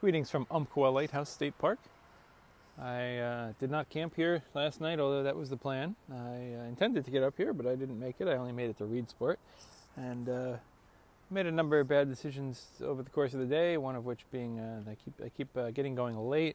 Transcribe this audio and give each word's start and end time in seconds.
Greetings 0.00 0.30
from 0.30 0.46
Umpqua 0.48 0.86
Lighthouse 0.90 1.28
State 1.28 1.58
Park. 1.58 1.80
I 2.80 3.16
uh, 3.16 3.52
did 3.58 3.68
not 3.68 3.88
camp 3.88 4.14
here 4.14 4.44
last 4.54 4.80
night, 4.80 5.00
although 5.00 5.24
that 5.24 5.34
was 5.34 5.50
the 5.50 5.56
plan. 5.56 5.96
I 6.08 6.14
uh, 6.14 6.68
intended 6.68 7.04
to 7.06 7.10
get 7.10 7.24
up 7.24 7.34
here, 7.36 7.52
but 7.52 7.66
I 7.66 7.74
didn't 7.74 7.98
make 7.98 8.14
it. 8.20 8.28
I 8.28 8.36
only 8.36 8.52
made 8.52 8.70
it 8.70 8.78
to 8.78 8.84
Reedsport, 8.84 9.38
and 9.96 10.28
uh, 10.28 10.52
made 11.30 11.46
a 11.46 11.50
number 11.50 11.80
of 11.80 11.88
bad 11.88 12.08
decisions 12.08 12.64
over 12.80 13.02
the 13.02 13.10
course 13.10 13.34
of 13.34 13.40
the 13.40 13.46
day. 13.46 13.76
One 13.76 13.96
of 13.96 14.04
which 14.04 14.20
being 14.30 14.60
uh, 14.60 14.88
I 14.88 14.94
keep 14.94 15.14
I 15.20 15.30
keep 15.30 15.56
uh, 15.56 15.72
getting 15.72 15.96
going 15.96 16.16
late, 16.16 16.54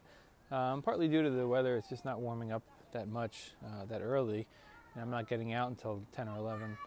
um, 0.50 0.80
partly 0.80 1.06
due 1.06 1.22
to 1.22 1.28
the 1.28 1.46
weather. 1.46 1.76
It's 1.76 1.90
just 1.90 2.06
not 2.06 2.20
warming 2.20 2.50
up 2.50 2.62
that 2.92 3.08
much 3.08 3.50
uh, 3.62 3.84
that 3.90 4.00
early, 4.00 4.46
and 4.94 5.02
I'm 5.02 5.10
not 5.10 5.28
getting 5.28 5.52
out 5.52 5.68
until 5.68 6.00
10 6.16 6.28
or 6.28 6.38
11, 6.38 6.78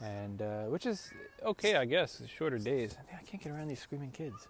and 0.00 0.70
which 0.70 0.86
is 0.86 1.10
okay, 1.44 1.74
I 1.74 1.86
guess. 1.86 2.22
Shorter 2.28 2.58
days. 2.58 2.96
I 3.12 3.24
can't 3.24 3.42
get 3.42 3.50
around 3.50 3.66
these 3.66 3.80
screaming 3.80 4.12
kids. 4.12 4.46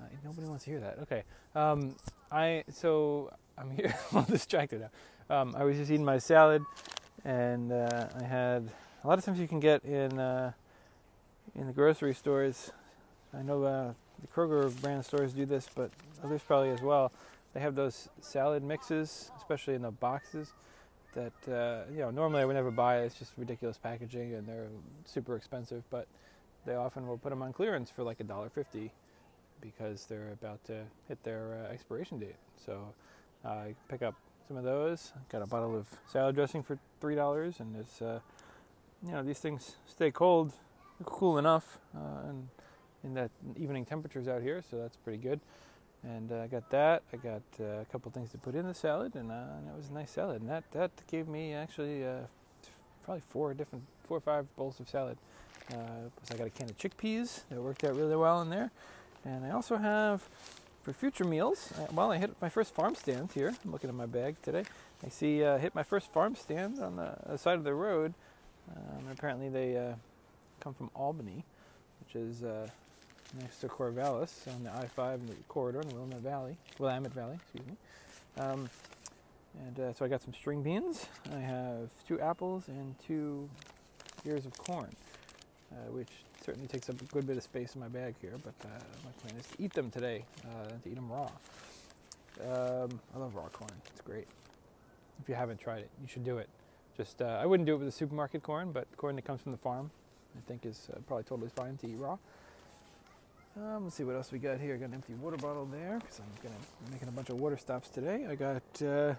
Uh, 0.00 0.06
nobody 0.24 0.46
wants 0.46 0.64
to 0.64 0.70
hear 0.70 0.80
that. 0.80 0.98
Okay. 1.02 1.22
Um, 1.54 1.94
I 2.30 2.64
so 2.70 3.32
I'm 3.58 3.70
here 3.70 3.94
all 4.14 4.22
distracted 4.22 4.80
now. 4.80 5.40
Um, 5.40 5.54
I 5.56 5.64
was 5.64 5.76
just 5.76 5.90
eating 5.90 6.04
my 6.04 6.18
salad, 6.18 6.64
and 7.24 7.72
uh, 7.72 8.08
I 8.18 8.24
had 8.24 8.68
a 9.04 9.08
lot 9.08 9.18
of 9.18 9.24
times 9.24 9.38
you 9.38 9.48
can 9.48 9.60
get 9.60 9.84
in 9.84 10.18
uh, 10.18 10.52
in 11.54 11.66
the 11.66 11.72
grocery 11.72 12.14
stores. 12.14 12.72
I 13.36 13.42
know 13.42 13.62
uh, 13.64 13.92
the 14.20 14.26
Kroger 14.28 14.74
brand 14.80 15.04
stores 15.04 15.32
do 15.32 15.46
this, 15.46 15.68
but 15.74 15.90
others 16.24 16.40
probably 16.46 16.70
as 16.70 16.82
well. 16.82 17.12
They 17.52 17.60
have 17.60 17.74
those 17.74 18.08
salad 18.20 18.62
mixes, 18.62 19.30
especially 19.36 19.74
in 19.74 19.82
the 19.82 19.90
boxes. 19.90 20.52
That 21.14 21.52
uh, 21.52 21.90
you 21.92 21.98
know, 21.98 22.10
normally 22.10 22.42
I 22.42 22.44
would 22.44 22.54
never 22.54 22.70
buy. 22.70 23.00
It's 23.00 23.16
just 23.16 23.32
ridiculous 23.36 23.76
packaging, 23.76 24.34
and 24.34 24.46
they're 24.46 24.68
super 25.04 25.36
expensive. 25.36 25.82
But 25.90 26.06
they 26.64 26.74
often 26.74 27.06
will 27.06 27.18
put 27.18 27.30
them 27.30 27.42
on 27.42 27.52
clearance 27.52 27.90
for 27.90 28.02
like 28.04 28.20
a 28.20 28.24
dollar 28.24 28.48
fifty 28.48 28.92
because 29.60 30.06
they're 30.06 30.32
about 30.32 30.64
to 30.66 30.82
hit 31.08 31.22
their 31.22 31.64
uh, 31.64 31.72
expiration 31.72 32.18
date. 32.18 32.36
So 32.64 32.92
I 33.44 33.74
pick 33.88 34.02
up 34.02 34.14
some 34.48 34.56
of 34.56 34.64
those. 34.64 35.12
Got 35.30 35.42
a 35.42 35.46
bottle 35.46 35.76
of 35.76 35.86
salad 36.08 36.34
dressing 36.34 36.62
for 36.62 36.78
three 37.00 37.14
dollars, 37.14 37.60
and 37.60 37.76
it's 37.76 38.02
uh, 38.02 38.20
you 39.06 39.12
know 39.12 39.22
these 39.22 39.38
things 39.38 39.76
stay 39.86 40.10
cold, 40.10 40.52
cool 41.04 41.38
enough, 41.38 41.78
uh, 41.96 42.28
and 42.28 42.48
in 43.04 43.14
that 43.14 43.30
evening 43.56 43.84
temperatures 43.84 44.28
out 44.28 44.42
here, 44.42 44.62
so 44.68 44.76
that's 44.76 44.96
pretty 44.96 45.18
good. 45.18 45.40
And 46.02 46.32
uh, 46.32 46.42
I 46.42 46.46
got 46.46 46.68
that. 46.70 47.02
I 47.12 47.16
got 47.16 47.42
uh, 47.60 47.64
a 47.80 47.84
couple 47.92 48.10
things 48.10 48.30
to 48.30 48.38
put 48.38 48.54
in 48.54 48.66
the 48.66 48.74
salad, 48.74 49.14
and, 49.14 49.30
uh, 49.30 49.56
and 49.58 49.68
that 49.68 49.76
was 49.76 49.88
a 49.88 49.92
nice 49.92 50.10
salad. 50.10 50.40
And 50.40 50.50
that 50.50 50.64
that 50.72 50.90
gave 51.06 51.28
me 51.28 51.54
actually 51.54 52.04
probably 53.04 53.22
four 53.28 53.54
different, 53.54 53.84
four 54.04 54.16
or 54.16 54.20
five 54.20 54.46
bowls 54.56 54.80
of 54.80 54.88
salad. 54.88 55.18
plus 55.68 56.30
I 56.32 56.34
got 56.36 56.46
a 56.46 56.50
can 56.50 56.68
of 56.68 56.76
chickpeas 56.76 57.42
that 57.50 57.60
worked 57.60 57.84
out 57.84 57.94
really 57.96 58.16
well 58.16 58.42
in 58.42 58.50
there. 58.50 58.70
And 59.24 59.44
I 59.44 59.50
also 59.50 59.76
have 59.76 60.28
for 60.82 60.92
future 60.92 61.24
meals. 61.24 61.72
Uh, 61.78 61.86
well, 61.92 62.10
I 62.10 62.18
hit 62.18 62.34
my 62.40 62.48
first 62.48 62.74
farm 62.74 62.94
stand 62.94 63.32
here. 63.32 63.54
I'm 63.64 63.72
looking 63.72 63.90
at 63.90 63.96
my 63.96 64.06
bag 64.06 64.36
today. 64.42 64.64
I 65.04 65.08
see 65.08 65.44
uh, 65.44 65.58
hit 65.58 65.74
my 65.74 65.82
first 65.82 66.12
farm 66.12 66.34
stand 66.34 66.80
on 66.80 66.96
the 66.96 67.36
side 67.36 67.56
of 67.56 67.64
the 67.64 67.74
road. 67.74 68.14
Um, 68.74 69.04
apparently, 69.12 69.48
they 69.48 69.76
uh, 69.76 69.94
come 70.60 70.74
from 70.74 70.90
Albany, 70.94 71.44
which 72.00 72.16
is 72.16 72.42
uh, 72.42 72.68
next 73.38 73.60
to 73.60 73.68
Corvallis 73.68 74.46
on 74.48 74.64
the 74.64 74.70
I-5 74.70 75.20
corridor 75.48 75.80
in 75.80 75.88
the 75.88 75.94
Willamette 75.94 76.20
Valley. 76.20 76.56
Willamette 76.78 77.12
Valley, 77.12 77.38
excuse 77.42 77.66
me. 77.66 77.76
Um, 78.38 78.70
and 79.66 79.80
uh, 79.80 79.92
so 79.92 80.04
I 80.04 80.08
got 80.08 80.22
some 80.22 80.34
string 80.34 80.62
beans. 80.62 81.06
I 81.34 81.38
have 81.38 81.90
two 82.06 82.20
apples 82.20 82.68
and 82.68 82.94
two 83.06 83.48
ears 84.24 84.46
of 84.46 84.56
corn, 84.56 84.94
uh, 85.72 85.90
which 85.90 86.10
certainly 86.44 86.68
takes 86.68 86.88
up 86.88 87.00
a 87.00 87.04
good 87.06 87.26
bit 87.26 87.36
of 87.36 87.42
space 87.42 87.74
in 87.74 87.80
my 87.80 87.88
bag 87.88 88.14
here, 88.20 88.34
but 88.42 88.54
uh, 88.64 88.68
my 89.04 89.10
plan 89.20 89.38
is 89.38 89.46
to 89.46 89.62
eat 89.62 89.72
them 89.72 89.90
today, 89.90 90.24
uh, 90.44 90.68
to 90.68 90.88
eat 90.88 90.94
them 90.94 91.10
raw. 91.10 91.28
Um, 92.42 93.00
I 93.14 93.18
love 93.18 93.34
raw 93.34 93.48
corn. 93.48 93.70
It's 93.92 94.00
great. 94.00 94.26
If 95.22 95.28
you 95.28 95.34
haven't 95.34 95.60
tried 95.60 95.80
it, 95.80 95.90
you 96.00 96.08
should 96.08 96.24
do 96.24 96.38
it. 96.38 96.48
Just 96.96 97.20
uh, 97.20 97.38
I 97.40 97.46
wouldn't 97.46 97.66
do 97.66 97.74
it 97.74 97.78
with 97.78 97.88
the 97.88 97.92
supermarket 97.92 98.42
corn, 98.42 98.72
but 98.72 98.86
corn 98.96 99.16
that 99.16 99.22
comes 99.22 99.40
from 99.40 99.52
the 99.52 99.58
farm, 99.58 99.90
I 100.36 100.40
think 100.48 100.64
is 100.64 100.88
uh, 100.92 100.98
probably 101.06 101.24
totally 101.24 101.50
fine 101.54 101.76
to 101.78 101.86
eat 101.86 101.96
raw. 101.96 102.16
Um, 103.56 103.84
let's 103.84 103.96
see 103.96 104.04
what 104.04 104.14
else 104.14 104.32
we 104.32 104.38
got 104.38 104.60
here. 104.60 104.74
I 104.74 104.78
Got 104.78 104.88
an 104.90 104.94
empty 104.94 105.14
water 105.14 105.36
bottle 105.36 105.66
there 105.66 105.98
because 105.98 106.20
I'm 106.20 106.42
gonna 106.42 106.54
making 106.92 107.08
a 107.08 107.12
bunch 107.12 107.30
of 107.30 107.40
water 107.40 107.56
stops 107.56 107.88
today. 107.88 108.26
I 108.28 108.34
got 108.34 108.62
uh, 108.82 109.14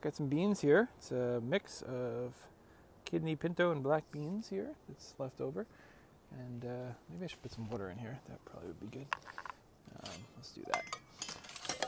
got 0.00 0.14
some 0.14 0.26
beans 0.26 0.60
here. 0.60 0.88
It's 0.98 1.12
a 1.12 1.40
mix 1.42 1.82
of 1.82 2.34
kidney 3.04 3.36
pinto 3.36 3.70
and 3.70 3.82
black 3.82 4.04
beans 4.10 4.48
here 4.48 4.70
that's 4.88 5.14
left 5.18 5.40
over. 5.40 5.66
And 6.32 6.64
uh, 6.64 6.92
maybe 7.10 7.24
I 7.24 7.26
should 7.28 7.42
put 7.42 7.52
some 7.52 7.68
water 7.70 7.90
in 7.90 7.98
here. 7.98 8.18
That 8.28 8.44
probably 8.44 8.68
would 8.68 8.80
be 8.80 8.98
good. 8.98 9.06
Um, 10.04 10.12
let's 10.36 10.50
do 10.50 10.62
that. 10.72 10.84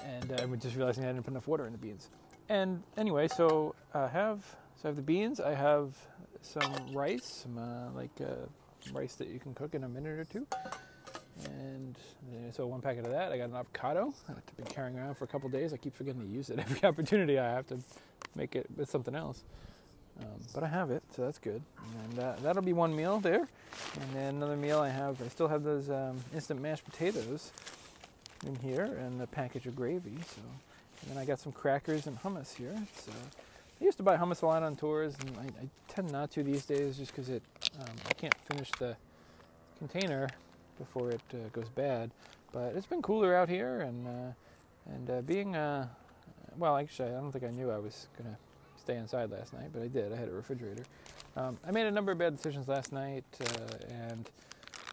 And 0.04 0.32
uh, 0.32 0.43
I'm 0.43 0.59
just 0.59 0.76
realizing 0.76 1.04
I 1.04 1.09
didn't 1.09 1.25
put 1.25 1.32
enough 1.32 1.49
water 1.49 1.66
in 1.66 1.72
the 1.72 1.78
beans. 1.78 2.09
And 2.48 2.82
anyway, 2.97 3.28
so 3.28 3.75
I 3.93 4.06
have 4.09 4.44
so 4.77 4.84
I 4.84 4.87
have 4.88 4.97
the 4.97 5.03
beans. 5.03 5.41
I 5.41 5.54
have 5.54 5.94
some 6.41 6.72
rice, 6.93 7.43
some 7.43 7.59
uh, 7.59 7.91
like 7.94 8.10
uh, 8.21 8.47
rice 8.93 9.15
that 9.16 9.28
you 9.28 9.38
can 9.38 9.54
cook 9.54 9.75
in 9.75 9.84
a 9.84 9.88
minute 9.88 10.19
or 10.19 10.25
two. 10.25 10.47
And 11.44 11.97
so 12.53 12.66
one 12.66 12.81
packet 12.81 13.04
of 13.04 13.12
that. 13.12 13.32
I 13.32 13.38
got 13.38 13.50
an 13.50 13.56
avocado 13.56 14.12
I've 14.28 14.56
been 14.56 14.66
carrying 14.66 14.98
around 14.98 15.16
for 15.16 15.25
a 15.25 15.28
couple 15.28 15.48
days. 15.48 15.72
I 15.72 15.77
keep 15.77 15.97
forgetting 15.97 16.21
to 16.21 16.27
use 16.27 16.50
it 16.50 16.59
every 16.59 16.82
opportunity 16.84 17.38
I 17.38 17.50
have 17.50 17.66
to 17.69 17.78
make 18.34 18.56
it 18.56 18.66
with 18.77 18.91
something 18.91 19.15
else. 19.15 19.44
Um, 20.21 20.41
but 20.53 20.65
I 20.65 20.67
have 20.69 20.91
it, 20.91 21.03
so 21.15 21.23
that's 21.23 21.39
good. 21.39 21.62
And 22.05 22.19
uh, 22.19 22.34
that'll 22.43 22.62
be 22.62 22.73
one 22.73 22.95
meal 22.95 23.21
there. 23.21 23.49
And 24.01 24.12
then 24.15 24.34
another 24.37 24.56
meal 24.56 24.81
I 24.81 24.89
have, 24.89 25.21
I 25.23 25.29
still 25.29 25.49
have 25.49 25.62
those 25.62 25.91
um, 25.91 26.17
instant 26.34 26.61
mashed 26.61 26.84
potatoes 26.84 27.53
in 28.47 28.57
here 28.57 28.84
and 28.84 29.21
a 29.23 29.27
package 29.27 29.67
of 29.67 29.77
gravy. 29.77 30.17
So, 30.34 30.43
and 31.03 31.11
then 31.11 31.19
I 31.19 31.25
got 31.25 31.39
some 31.39 31.53
crackers 31.53 32.07
and 32.07 32.21
hummus 32.21 32.55
here. 32.55 32.75
So 32.97 33.12
I 33.81 33.84
used 33.84 33.97
to 33.99 34.03
buy 34.03 34.17
hummus 34.17 34.43
a 34.43 34.47
lot 34.47 34.62
on 34.62 34.75
tours, 34.75 35.15
and 35.21 35.37
I, 35.37 35.62
I 35.62 35.69
tend 35.87 36.11
not 36.11 36.31
to 36.33 36.43
these 36.43 36.65
days 36.65 36.99
just 36.99 37.12
because 37.12 37.28
it 37.28 37.43
um, 37.78 37.95
I 38.09 38.12
can't 38.15 38.34
finish 38.51 38.71
the 38.78 38.97
container 39.78 40.28
before 40.78 41.11
it 41.11 41.21
uh, 41.33 41.49
goes 41.53 41.69
bad. 41.69 42.11
But 42.53 42.75
it's 42.75 42.87
been 42.87 43.03
cooler 43.03 43.37
out 43.37 43.49
here, 43.49 43.81
and 43.83 44.07
uh, 44.07 44.93
and 44.93 45.11
uh, 45.11 45.21
being 45.23 45.55
uh, 45.55 45.87
well, 46.57 46.77
actually, 46.77 47.11
I 47.11 47.21
don't 47.21 47.31
think 47.31 47.45
I 47.45 47.51
knew 47.51 47.71
I 47.71 47.78
was 47.78 48.09
gonna 48.17 48.37
stay 48.88 48.97
inside 48.97 49.31
last 49.31 49.53
night, 49.53 49.69
but 49.71 49.82
I 49.82 49.87
did. 49.87 50.15
I 50.15 50.16
had 50.16 50.28
a 50.28 50.32
refrigerator. 50.32 50.82
Um, 51.37 51.59
I 51.62 51.71
made 51.72 51.84
a 51.84 51.91
number 51.91 52.10
of 52.10 52.16
bad 52.16 52.34
decisions 52.34 52.69
last 52.69 52.91
night, 52.91 53.22
uh, 53.38 53.76
and 53.91 54.31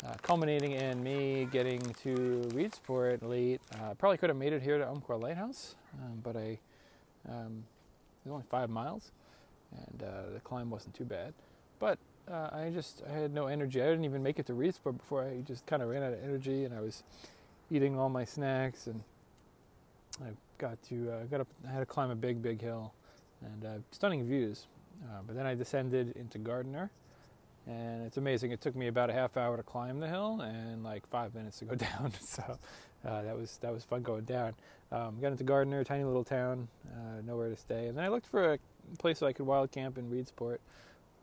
uh, 0.06 0.16
culminating 0.22 0.73
in 0.73 1.01
me 1.01 1.47
getting 1.50 1.79
to 1.79 2.41
Reedsport 2.53 3.25
late. 3.25 3.61
Uh, 3.73 3.94
probably 3.94 4.17
could 4.17 4.29
have 4.29 4.38
made 4.38 4.51
it 4.51 4.61
here 4.61 4.78
to 4.78 4.85
Umpqua 4.85 5.13
Lighthouse, 5.13 5.75
um, 6.03 6.19
but 6.22 6.35
I 6.35 6.59
um, 7.29 7.63
it 8.25 8.28
was 8.28 8.34
only 8.34 8.44
five 8.50 8.69
miles, 8.69 9.13
and 9.72 10.03
uh, 10.03 10.34
the 10.34 10.41
climb 10.41 10.69
wasn't 10.69 10.94
too 10.94 11.05
bad. 11.05 11.34
But 11.79 11.97
uh, 12.29 12.50
I 12.51 12.72
just 12.73 13.01
I 13.09 13.13
had 13.17 13.34
no 13.34 13.47
energy. 13.47 13.81
I 13.81 13.85
didn't 13.85 14.03
even 14.03 14.22
make 14.22 14.39
it 14.39 14.45
to 14.47 14.53
Reedsport 14.53 14.97
before 14.97 15.23
I 15.23 15.39
just 15.47 15.66
kind 15.67 15.81
of 15.81 15.88
ran 15.88 16.03
out 16.03 16.11
of 16.11 16.22
energy, 16.22 16.66
and 16.66 16.73
I 16.73 16.81
was 16.81 17.03
eating 17.72 17.97
all 17.97 18.09
my 18.09 18.25
snacks, 18.25 18.88
and 18.88 19.01
I 20.22 20.31
got 20.57 20.84
to 20.89 21.11
uh, 21.13 21.23
got 21.31 21.39
up. 21.39 21.47
I 21.66 21.72
had 21.72 21.79
to 21.79 21.85
climb 21.85 22.11
a 22.11 22.16
big, 22.16 22.41
big 22.41 22.59
hill 22.59 22.91
and 23.45 23.66
uh, 23.66 23.78
stunning 23.91 24.25
views. 24.25 24.67
Uh, 25.03 25.19
but 25.25 25.35
then 25.35 25.45
I 25.45 25.56
descended 25.56 26.16
into 26.16 26.38
Gardiner, 26.38 26.89
and 27.67 28.06
it's 28.06 28.17
amazing. 28.17 28.51
It 28.51 28.61
took 28.61 28.75
me 28.75 28.88
about 28.88 29.09
a 29.09 29.13
half 29.13 29.38
hour 29.38 29.57
to 29.57 29.63
climb 29.63 30.00
the 30.00 30.07
hill 30.07 30.41
and 30.41 30.83
like 30.83 31.07
five 31.07 31.35
minutes 31.35 31.59
to 31.59 31.66
go 31.66 31.75
down. 31.75 32.13
so 32.22 32.57
uh, 33.05 33.22
that 33.22 33.38
was 33.38 33.57
that 33.57 33.73
was 33.73 33.84
fun 33.84 34.01
going 34.01 34.23
down. 34.23 34.53
Um, 34.91 35.19
got 35.19 35.31
into 35.31 35.44
Gardiner, 35.44 35.84
tiny 35.84 36.03
little 36.03 36.23
town, 36.23 36.67
uh, 36.94 37.22
nowhere 37.25 37.50
to 37.50 37.57
stay, 37.57 37.88
and 37.88 37.97
then 37.97 38.05
I 38.05 38.07
looked 38.07 38.28
for 38.28 38.53
a 38.53 38.59
place 39.00 39.19
so 39.19 39.28
I 39.28 39.34
could 39.34 39.45
wild 39.45 39.72
camp 39.72 39.97
in 39.97 40.09
Reedsport, 40.09 40.57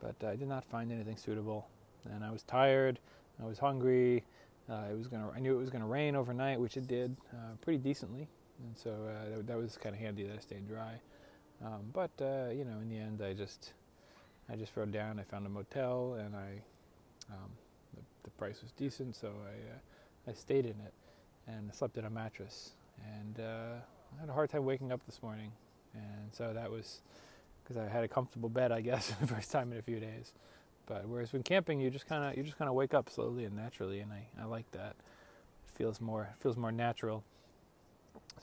but 0.00 0.16
I 0.26 0.36
did 0.36 0.48
not 0.48 0.64
find 0.64 0.92
anything 0.92 1.16
suitable. 1.16 1.68
And 2.12 2.24
I 2.24 2.32
was 2.32 2.42
tired. 2.42 2.98
I 3.40 3.46
was 3.46 3.58
hungry. 3.58 4.24
Uh, 4.68 4.82
it 4.90 4.98
was 4.98 5.06
gonna. 5.06 5.30
I 5.34 5.38
knew 5.38 5.54
it 5.54 5.60
was 5.60 5.70
gonna 5.70 5.86
rain 5.86 6.16
overnight, 6.16 6.60
which 6.60 6.76
it 6.76 6.86
did 6.86 7.16
uh, 7.32 7.54
pretty 7.60 7.78
decently, 7.78 8.28
and 8.64 8.76
so 8.76 8.90
that, 9.30 9.46
that 9.46 9.56
was 9.56 9.76
kind 9.76 9.94
of 9.94 10.00
handy 10.00 10.24
that 10.24 10.36
I 10.36 10.40
stayed 10.40 10.68
dry. 10.68 11.00
Um, 11.64 11.82
but 11.92 12.10
uh, 12.20 12.50
you 12.50 12.64
know, 12.64 12.78
in 12.80 12.88
the 12.88 12.98
end, 12.98 13.22
I 13.22 13.34
just 13.34 13.72
I 14.50 14.56
just 14.56 14.76
rode 14.76 14.92
down. 14.92 15.18
I 15.18 15.22
found 15.22 15.46
a 15.46 15.48
motel, 15.48 16.14
and 16.14 16.34
I 16.34 16.62
um, 17.30 17.50
the, 17.94 18.02
the, 18.24 18.30
price 18.30 18.60
was 18.62 18.72
decent, 18.72 19.14
so 19.14 19.28
I 19.28 20.30
uh, 20.30 20.30
I 20.30 20.34
stayed 20.34 20.64
in 20.64 20.72
it 20.72 20.92
and 21.46 21.72
slept 21.74 21.96
in 21.96 22.04
a 22.04 22.10
mattress. 22.10 22.72
And 23.18 23.40
uh, 23.40 23.74
I 24.16 24.20
had 24.20 24.28
a 24.28 24.32
hard 24.32 24.50
time 24.50 24.64
waking 24.64 24.92
up 24.92 25.04
this 25.06 25.22
morning, 25.22 25.52
and 25.94 26.32
so 26.32 26.52
that 26.52 26.70
was 26.70 27.00
because 27.62 27.76
I 27.76 27.88
had 27.88 28.02
a 28.04 28.08
comfortable 28.08 28.48
bed, 28.48 28.72
I 28.72 28.80
guess, 28.80 29.10
for 29.12 29.26
the 29.26 29.34
first 29.34 29.50
time 29.50 29.72
in 29.72 29.78
a 29.78 29.82
few 29.82 30.00
days. 30.00 30.32
But 30.86 31.06
whereas 31.06 31.32
when 31.32 31.42
camping, 31.42 31.80
you 31.80 31.90
just 31.90 32.06
kind 32.06 32.24
of 32.24 32.36
you 32.36 32.42
just 32.42 32.58
kind 32.58 32.68
of 32.68 32.74
wake 32.74 32.94
up 32.94 33.08
slowly 33.08 33.44
and 33.44 33.54
naturally, 33.54 34.00
and 34.00 34.12
I, 34.12 34.26
I 34.40 34.44
like 34.46 34.70
that. 34.72 34.96
It 35.68 35.76
feels 35.76 36.00
more 36.00 36.28
it 36.36 36.42
feels 36.42 36.56
more 36.56 36.72
natural. 36.72 37.22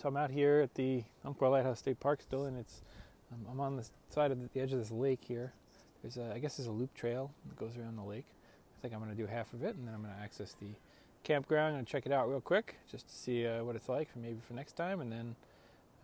So 0.01 0.07
I'm 0.07 0.15
out 0.15 0.31
here 0.31 0.61
at 0.61 0.75
the 0.75 1.03
Umpqua 1.25 1.47
Lighthouse 1.47 1.79
State 1.79 1.99
Park 1.99 2.21
still, 2.21 2.45
and 2.45 2.57
it's 2.57 2.81
I'm, 3.31 3.45
I'm 3.51 3.59
on 3.59 3.75
the 3.77 3.85
side 4.09 4.31
of 4.31 4.41
the, 4.41 4.49
the, 4.53 4.61
edge 4.61 4.73
of 4.73 4.79
this 4.79 4.91
lake 4.91 5.19
here. 5.27 5.53
There's 6.01 6.17
a, 6.17 6.33
I 6.33 6.39
guess 6.39 6.57
there's 6.57 6.67
a 6.67 6.71
loop 6.71 6.93
trail 6.93 7.31
that 7.47 7.57
goes 7.57 7.77
around 7.77 7.97
the 7.97 8.03
lake. 8.03 8.25
I 8.77 8.81
think 8.81 8.93
I'm 8.93 8.99
going 8.99 9.11
to 9.11 9.17
do 9.17 9.27
half 9.27 9.53
of 9.53 9.63
it, 9.63 9.75
and 9.75 9.87
then 9.87 9.93
I'm 9.93 10.01
going 10.01 10.13
to 10.15 10.21
access 10.21 10.55
the 10.59 10.67
campground 11.23 11.75
and 11.75 11.85
check 11.85 12.05
it 12.05 12.11
out 12.11 12.29
real 12.29 12.41
quick 12.41 12.77
just 12.89 13.07
to 13.07 13.13
see 13.13 13.45
uh, 13.45 13.63
what 13.63 13.75
it's 13.75 13.89
like 13.89 14.11
for 14.11 14.19
maybe 14.19 14.39
for 14.47 14.53
next 14.53 14.73
time 14.73 15.01
and 15.01 15.11
then 15.11 15.35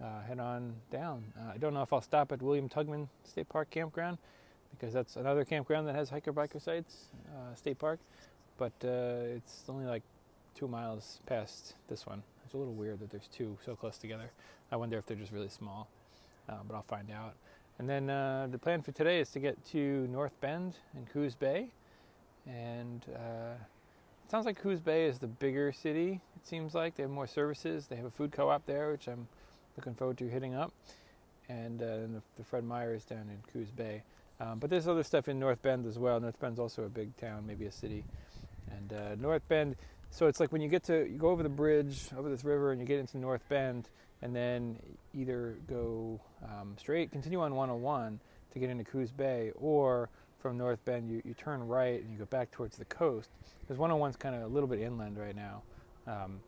uh, 0.03 0.21
head 0.23 0.39
on 0.39 0.73
down. 0.91 1.23
Uh, 1.39 1.51
I 1.53 1.57
don't 1.57 1.73
know 1.73 1.81
if 1.81 1.93
I'll 1.93 2.01
stop 2.01 2.31
at 2.31 2.41
William 2.41 2.67
Tugman 2.67 3.07
State 3.23 3.47
Park 3.49 3.69
Campground 3.69 4.17
because 4.71 4.93
that's 4.93 5.15
another 5.15 5.45
campground 5.45 5.87
that 5.87 5.95
has 5.95 6.09
hiker 6.09 6.33
biker 6.33 6.61
sites, 6.61 7.05
uh, 7.29 7.55
state 7.55 7.79
park, 7.79 7.99
but 8.57 8.73
uh, 8.83 9.35
it's 9.35 9.63
only 9.69 9.85
like 9.85 10.03
two 10.53 10.67
miles 10.67 11.21
past 11.25 11.75
this 11.87 12.05
one. 12.05 12.23
It's 12.43 12.53
a 12.53 12.57
little 12.57 12.73
weird 12.73 12.99
that 12.99 13.09
there's 13.09 13.27
two 13.27 13.57
so 13.65 13.75
close 13.75 13.97
together. 13.97 14.31
I 14.71 14.75
wonder 14.75 14.97
if 14.97 15.05
they're 15.05 15.17
just 15.17 15.31
really 15.31 15.49
small, 15.49 15.87
uh, 16.49 16.55
but 16.67 16.75
I'll 16.75 16.83
find 16.83 17.11
out. 17.11 17.35
And 17.77 17.89
then 17.89 18.09
uh, 18.09 18.47
the 18.49 18.57
plan 18.57 18.81
for 18.81 18.91
today 18.91 19.19
is 19.19 19.29
to 19.31 19.39
get 19.39 19.63
to 19.71 20.07
North 20.07 20.39
Bend 20.39 20.75
and 20.95 21.09
Coos 21.09 21.35
Bay. 21.35 21.67
And 22.47 23.05
uh, 23.13 23.55
it 24.23 24.31
sounds 24.31 24.45
like 24.45 24.61
Coos 24.61 24.79
Bay 24.79 25.05
is 25.05 25.19
the 25.19 25.27
bigger 25.27 25.71
city, 25.71 26.21
it 26.35 26.47
seems 26.47 26.73
like. 26.73 26.95
They 26.95 27.03
have 27.03 27.11
more 27.11 27.27
services. 27.27 27.87
They 27.87 27.95
have 27.95 28.05
a 28.05 28.11
food 28.11 28.31
co 28.31 28.49
op 28.49 28.65
there, 28.65 28.91
which 28.91 29.07
I'm 29.07 29.27
looking 29.75 29.93
forward 29.93 30.17
to 30.19 30.29
hitting 30.29 30.55
up. 30.55 30.71
And 31.49 31.81
uh, 31.81 31.85
the, 31.85 32.21
the, 32.37 32.43
Fred 32.43 32.63
Meyer 32.63 32.95
is 32.95 33.03
down 33.03 33.29
in 33.29 33.37
Coos 33.51 33.69
Bay. 33.69 34.03
Um, 34.39 34.59
but 34.59 34.69
there's 34.69 34.87
other 34.87 35.03
stuff 35.03 35.27
in 35.27 35.39
North 35.39 35.61
Bend 35.61 35.85
as 35.85 35.99
well. 35.99 36.19
North 36.19 36.39
Bend's 36.39 36.59
also 36.59 36.83
a 36.83 36.89
big 36.89 37.15
town, 37.17 37.45
maybe 37.45 37.65
a 37.65 37.71
city. 37.71 38.03
And 38.71 38.93
uh, 38.93 39.15
North 39.15 39.47
Bend, 39.47 39.75
so 40.09 40.27
it's 40.27 40.39
like 40.39 40.51
when 40.51 40.61
you 40.61 40.69
get 40.69 40.83
to, 40.85 41.07
you 41.07 41.17
go 41.17 41.29
over 41.29 41.43
the 41.43 41.49
bridge, 41.49 42.07
over 42.17 42.29
this 42.29 42.43
river, 42.43 42.71
and 42.71 42.81
you 42.81 42.87
get 42.87 42.99
into 42.99 43.17
North 43.17 43.47
Bend, 43.47 43.89
and 44.25 44.35
then 44.35 44.75
either 45.13 45.55
go 45.67 46.19
um, 46.43 46.73
straight, 46.79 47.11
continue 47.11 47.39
on 47.41 47.53
101 47.53 48.19
to 48.51 48.59
get 48.59 48.71
into 48.71 48.83
Coos 48.83 49.11
Bay, 49.11 49.51
or 49.53 50.09
from 50.39 50.57
North 50.57 50.83
Bend, 50.83 51.07
you, 51.07 51.21
you 51.23 51.35
turn 51.35 51.67
right 51.67 52.01
and 52.01 52.11
you 52.11 52.17
go 52.17 52.25
back 52.25 52.49
towards 52.49 52.75
the 52.75 52.85
coast. 52.85 53.29
Because 53.59 53.77
101 53.77 54.09
is 54.09 54.15
kind 54.15 54.33
of 54.33 54.41
a 54.41 54.47
little 54.47 54.67
bit 54.67 54.79
inland 54.79 55.19
right 55.19 55.35
now. 55.35 55.61
Um, 56.07 56.39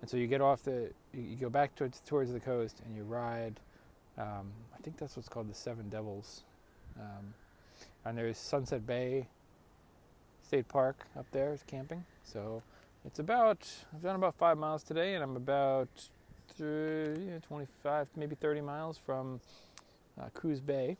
and 0.00 0.10
so 0.10 0.16
you 0.16 0.26
get 0.26 0.40
off 0.40 0.64
the, 0.64 0.90
you, 1.14 1.22
you, 1.22 1.36
go 1.36 1.48
back 1.48 1.76
towards, 1.76 2.00
towards 2.00 2.32
the 2.32 2.40
coast 2.40 2.82
and 2.84 2.96
you 2.96 3.04
ride, 3.04 3.60
um, 4.18 4.50
I 4.76 4.82
think 4.82 4.98
that's 4.98 5.14
what's 5.14 5.28
called 5.28 5.48
the 5.48 5.54
Seven 5.54 5.88
Devils. 5.88 6.42
Um, 6.98 7.34
and 8.04 8.18
there's 8.18 8.36
Sunset 8.36 8.84
Bay 8.84 9.28
State 10.42 10.66
Park 10.66 11.06
up 11.16 11.26
there, 11.30 11.52
it's 11.52 11.62
camping. 11.62 12.04
So 12.24 12.64
it's 13.04 13.20
about, 13.20 13.72
I've 13.94 14.02
done 14.02 14.16
about 14.16 14.34
five 14.34 14.58
miles 14.58 14.82
today 14.82 15.14
and 15.14 15.22
I'm 15.22 15.36
about 15.36 15.88
25, 16.58 18.08
maybe 18.16 18.34
30 18.34 18.60
miles 18.60 18.98
from 18.98 19.40
uh, 20.20 20.28
Coos 20.34 20.60
Bay. 20.60 20.96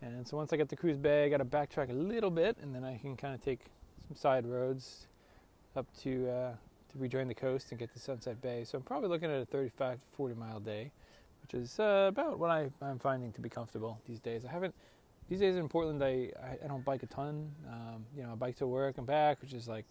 And 0.00 0.26
so 0.26 0.36
once 0.36 0.52
I 0.52 0.56
get 0.56 0.68
to 0.70 0.76
Coos 0.76 0.96
Bay, 0.96 1.24
I 1.24 1.28
got 1.28 1.38
to 1.38 1.44
backtrack 1.44 1.90
a 1.90 1.94
little 1.94 2.30
bit, 2.30 2.56
and 2.60 2.74
then 2.74 2.84
I 2.84 2.98
can 2.98 3.16
kind 3.16 3.34
of 3.34 3.40
take 3.40 3.60
some 4.08 4.16
side 4.16 4.46
roads 4.46 5.06
up 5.76 5.86
to 6.02 6.28
uh, 6.28 6.52
to 6.92 6.98
rejoin 6.98 7.28
the 7.28 7.34
coast 7.34 7.70
and 7.70 7.78
get 7.78 7.92
to 7.92 8.00
Sunset 8.00 8.40
Bay. 8.42 8.64
So 8.64 8.78
I'm 8.78 8.84
probably 8.84 9.08
looking 9.08 9.30
at 9.30 9.40
a 9.40 9.46
35 9.46 9.94
to 9.94 10.00
40 10.16 10.34
mile 10.34 10.60
day, 10.60 10.90
which 11.42 11.54
is 11.54 11.78
uh, 11.78 12.06
about 12.08 12.38
what 12.38 12.50
I, 12.50 12.68
am 12.82 12.98
finding 12.98 13.32
to 13.32 13.40
be 13.40 13.48
comfortable 13.48 14.00
these 14.06 14.18
days. 14.18 14.44
I 14.44 14.50
haven't 14.50 14.74
these 15.28 15.38
days 15.38 15.56
in 15.56 15.68
Portland. 15.68 16.02
I 16.02 16.30
I, 16.42 16.64
I 16.64 16.66
don't 16.66 16.84
bike 16.84 17.04
a 17.04 17.06
ton. 17.06 17.50
Um, 17.68 18.04
you 18.16 18.24
know, 18.24 18.32
I 18.32 18.34
bike 18.34 18.56
to 18.56 18.66
work 18.66 18.98
and 18.98 19.06
back, 19.06 19.40
which 19.40 19.52
is 19.52 19.68
like 19.68 19.84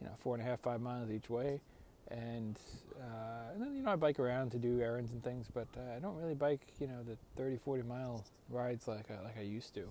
you 0.00 0.06
know 0.06 0.12
four 0.20 0.36
and 0.36 0.44
a 0.44 0.46
half 0.46 0.60
five 0.60 0.80
miles 0.80 1.10
each 1.10 1.28
way 1.28 1.60
and 2.10 2.58
uh, 3.00 3.52
and 3.52 3.62
then 3.62 3.74
you 3.76 3.82
know 3.82 3.92
I 3.92 3.96
bike 3.96 4.18
around 4.18 4.50
to 4.52 4.58
do 4.58 4.80
errands 4.80 5.12
and 5.12 5.22
things, 5.22 5.46
but 5.52 5.68
uh, 5.76 5.96
I 5.96 5.98
don't 5.98 6.16
really 6.16 6.34
bike 6.34 6.60
you 6.80 6.86
know 6.86 7.02
the 7.02 7.16
30, 7.36 7.58
40 7.64 7.82
mile 7.82 8.24
rides 8.50 8.86
like 8.88 9.10
I, 9.10 9.22
like 9.24 9.38
I 9.38 9.42
used 9.42 9.74
to. 9.74 9.84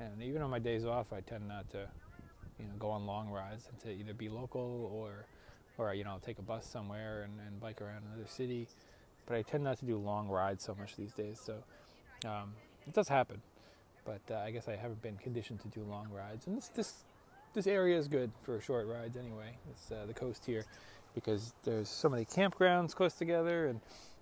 And 0.00 0.22
even 0.22 0.42
on 0.42 0.50
my 0.50 0.58
days 0.58 0.84
off, 0.84 1.12
I 1.12 1.20
tend 1.20 1.48
not 1.48 1.70
to 1.70 1.88
you 2.58 2.66
know 2.66 2.74
go 2.78 2.90
on 2.90 3.06
long 3.06 3.30
rides 3.30 3.68
and 3.70 3.78
to 3.80 3.90
either 3.90 4.14
be 4.14 4.28
local 4.28 4.90
or 4.92 5.26
or 5.76 5.94
you 5.94 6.04
know 6.04 6.10
I'll 6.10 6.20
take 6.20 6.38
a 6.38 6.42
bus 6.42 6.66
somewhere 6.66 7.22
and, 7.22 7.32
and 7.46 7.60
bike 7.60 7.80
around 7.80 8.02
another 8.06 8.28
city. 8.28 8.68
But 9.26 9.36
I 9.36 9.42
tend 9.42 9.64
not 9.64 9.78
to 9.78 9.84
do 9.84 9.96
long 9.98 10.28
rides 10.28 10.64
so 10.64 10.74
much 10.74 10.96
these 10.96 11.12
days. 11.12 11.38
So 11.44 11.54
um, 12.26 12.54
it 12.86 12.94
does 12.94 13.08
happen, 13.08 13.42
but 14.04 14.22
uh, 14.30 14.38
I 14.38 14.50
guess 14.50 14.68
I 14.68 14.76
haven't 14.76 15.02
been 15.02 15.18
conditioned 15.18 15.60
to 15.60 15.68
do 15.68 15.82
long 15.82 16.08
rides. 16.10 16.46
And 16.46 16.56
this 16.56 16.68
this 16.68 16.94
this 17.54 17.66
area 17.66 17.98
is 17.98 18.08
good 18.08 18.30
for 18.42 18.60
short 18.60 18.86
rides 18.86 19.16
anyway. 19.16 19.56
It's 19.70 19.90
uh, 19.90 20.04
the 20.06 20.14
coast 20.14 20.44
here 20.44 20.64
because 21.14 21.54
there's 21.64 21.88
so 21.88 22.08
many 22.08 22.24
campgrounds 22.24 22.94
close 22.94 23.14
together, 23.14 23.66
and 23.66 23.80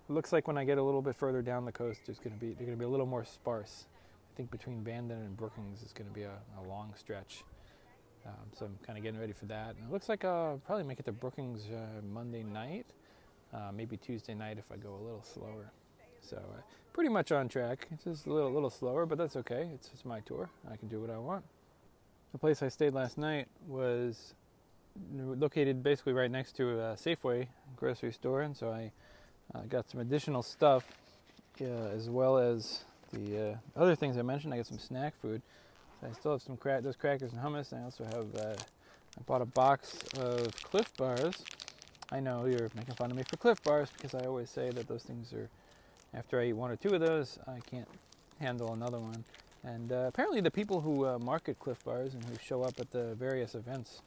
it 0.09 0.13
looks 0.13 0.31
like 0.31 0.47
when 0.47 0.57
I 0.57 0.63
get 0.63 0.77
a 0.77 0.83
little 0.83 1.01
bit 1.01 1.15
further 1.15 1.41
down 1.41 1.65
the 1.65 1.71
coast, 1.71 2.01
there's 2.05 2.19
going 2.19 2.33
to 2.33 2.39
be 2.39 2.53
they're 2.53 2.65
going 2.65 2.77
to 2.77 2.79
be 2.79 2.85
a 2.85 2.89
little 2.89 3.05
more 3.05 3.25
sparse. 3.25 3.85
I 4.33 4.37
think 4.37 4.51
between 4.51 4.83
Bandon 4.83 5.17
and 5.17 5.35
Brookings 5.35 5.81
is 5.81 5.93
going 5.93 6.07
to 6.07 6.13
be 6.13 6.23
a, 6.23 6.33
a 6.59 6.63
long 6.67 6.93
stretch. 6.95 7.43
Um, 8.25 8.33
so 8.53 8.65
I'm 8.65 8.77
kind 8.85 8.97
of 8.97 9.03
getting 9.03 9.19
ready 9.19 9.33
for 9.33 9.45
that. 9.45 9.75
And 9.75 9.87
it 9.87 9.91
looks 9.91 10.09
like 10.09 10.25
I'll 10.25 10.61
probably 10.65 10.83
make 10.83 10.99
it 10.99 11.05
to 11.05 11.11
Brookings 11.11 11.65
uh, 11.73 12.01
Monday 12.13 12.43
night, 12.43 12.85
uh, 13.53 13.71
maybe 13.73 13.97
Tuesday 13.97 14.33
night 14.33 14.57
if 14.57 14.71
I 14.71 14.75
go 14.75 14.93
a 14.93 15.03
little 15.03 15.23
slower. 15.23 15.71
So 16.21 16.37
uh, 16.37 16.61
pretty 16.93 17.09
much 17.09 17.31
on 17.31 17.47
track. 17.47 17.87
It's 17.91 18.03
just 18.03 18.25
a 18.25 18.33
little 18.33 18.51
little 18.51 18.69
slower, 18.69 19.05
but 19.05 19.17
that's 19.17 19.35
okay. 19.37 19.69
It's 19.73 19.87
just 19.87 20.05
my 20.05 20.19
tour. 20.21 20.49
I 20.71 20.75
can 20.75 20.87
do 20.87 20.99
what 20.99 21.09
I 21.09 21.17
want. 21.17 21.45
The 22.33 22.37
place 22.37 22.61
I 22.61 22.67
stayed 22.67 22.93
last 22.93 23.17
night 23.17 23.47
was 23.67 24.33
located 25.13 25.83
basically 25.83 26.13
right 26.13 26.31
next 26.31 26.55
to 26.57 26.79
a 26.79 26.95
Safeway 26.95 27.47
grocery 27.75 28.11
store, 28.11 28.41
and 28.41 28.55
so 28.55 28.69
I 28.69 28.91
uh, 29.55 29.61
got 29.69 29.89
some 29.89 30.01
additional 30.01 30.43
stuff 30.43 30.85
uh, 31.61 31.65
as 31.65 32.09
well 32.09 32.37
as 32.37 32.83
the 33.13 33.51
uh, 33.51 33.81
other 33.81 33.95
things 33.95 34.17
I 34.17 34.21
mentioned. 34.21 34.53
I 34.53 34.57
got 34.57 34.67
some 34.67 34.79
snack 34.79 35.13
food. 35.21 35.41
So 35.99 36.07
I 36.07 36.13
still 36.13 36.31
have 36.33 36.41
some 36.41 36.57
cra- 36.57 36.81
those 36.81 36.95
crackers 36.95 37.31
and 37.31 37.41
hummus. 37.41 37.71
And 37.71 37.81
I 37.81 37.83
also 37.85 38.03
have 38.03 38.35
uh, 38.35 38.55
I 39.17 39.21
bought 39.25 39.41
a 39.41 39.45
box 39.45 40.03
of 40.19 40.53
Clif 40.63 40.95
Bars. 40.97 41.43
I 42.11 42.19
know 42.19 42.45
you're 42.45 42.69
making 42.75 42.95
fun 42.95 43.11
of 43.11 43.17
me 43.17 43.23
for 43.23 43.37
Clif 43.37 43.61
Bars 43.63 43.89
because 43.95 44.13
I 44.13 44.25
always 44.25 44.49
say 44.49 44.69
that 44.69 44.87
those 44.87 45.03
things 45.03 45.33
are. 45.33 45.49
After 46.13 46.39
I 46.39 46.45
eat 46.45 46.53
one 46.53 46.71
or 46.71 46.77
two 46.77 46.95
of 46.95 47.01
those, 47.01 47.37
I 47.47 47.59
can't 47.69 47.87
handle 48.39 48.73
another 48.73 48.97
one. 48.97 49.25
And 49.63 49.91
uh, 49.91 50.05
apparently, 50.07 50.39
the 50.39 50.49
people 50.49 50.79
who 50.79 51.05
uh, 51.05 51.19
market 51.19 51.59
Clif 51.59 51.83
Bars 51.83 52.13
and 52.13 52.23
who 52.23 52.33
show 52.41 52.63
up 52.63 52.79
at 52.79 52.91
the 52.91 53.13
various 53.15 53.53
events 53.53 54.01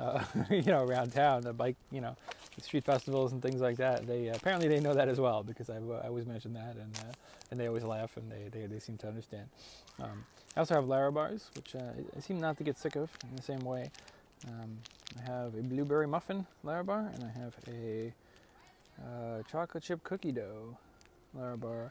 uh, 0.00 0.22
you 0.50 0.62
know, 0.62 0.84
around 0.84 1.12
town, 1.12 1.42
the 1.42 1.52
bike, 1.52 1.76
you 1.90 2.00
know, 2.00 2.16
street 2.60 2.84
festivals 2.84 3.32
and 3.32 3.42
things 3.42 3.60
like 3.60 3.76
that. 3.76 4.06
They 4.06 4.30
uh, 4.30 4.36
apparently 4.36 4.68
they 4.68 4.80
know 4.80 4.94
that 4.94 5.08
as 5.08 5.20
well 5.20 5.42
because 5.42 5.70
I've, 5.70 5.88
I 5.90 6.08
always 6.08 6.26
mention 6.26 6.52
that, 6.54 6.76
and 6.76 6.96
uh, 6.98 7.12
and 7.50 7.60
they 7.60 7.66
always 7.66 7.84
laugh 7.84 8.16
and 8.16 8.30
they 8.30 8.48
they, 8.50 8.66
they 8.66 8.78
seem 8.78 8.96
to 8.98 9.08
understand. 9.08 9.48
Um, 10.02 10.24
I 10.56 10.60
also 10.60 10.74
have 10.74 10.84
Larabars, 10.84 11.54
which 11.54 11.74
uh, 11.74 11.92
I 12.16 12.20
seem 12.20 12.40
not 12.40 12.56
to 12.58 12.64
get 12.64 12.78
sick 12.78 12.96
of 12.96 13.10
in 13.28 13.36
the 13.36 13.42
same 13.42 13.60
way. 13.60 13.90
Um, 14.46 14.78
I 15.18 15.30
have 15.30 15.54
a 15.54 15.62
blueberry 15.62 16.06
muffin 16.06 16.46
Larabar, 16.64 17.14
and 17.14 17.24
I 17.24 17.38
have 17.38 17.54
a 17.68 18.12
uh, 19.02 19.42
chocolate 19.50 19.82
chip 19.82 20.02
cookie 20.02 20.32
dough 20.32 20.76
Larabar. 21.36 21.90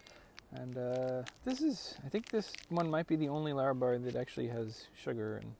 And 0.53 0.77
uh, 0.77 1.23
this 1.43 1.61
is, 1.61 1.95
I 2.05 2.09
think 2.09 2.29
this 2.29 2.53
one 2.69 2.89
might 2.89 3.07
be 3.07 3.15
the 3.15 3.29
only 3.29 3.51
Larabar 3.51 4.03
that 4.03 4.15
actually 4.15 4.47
has 4.47 4.85
sugar 4.95 5.37
and 5.37 5.51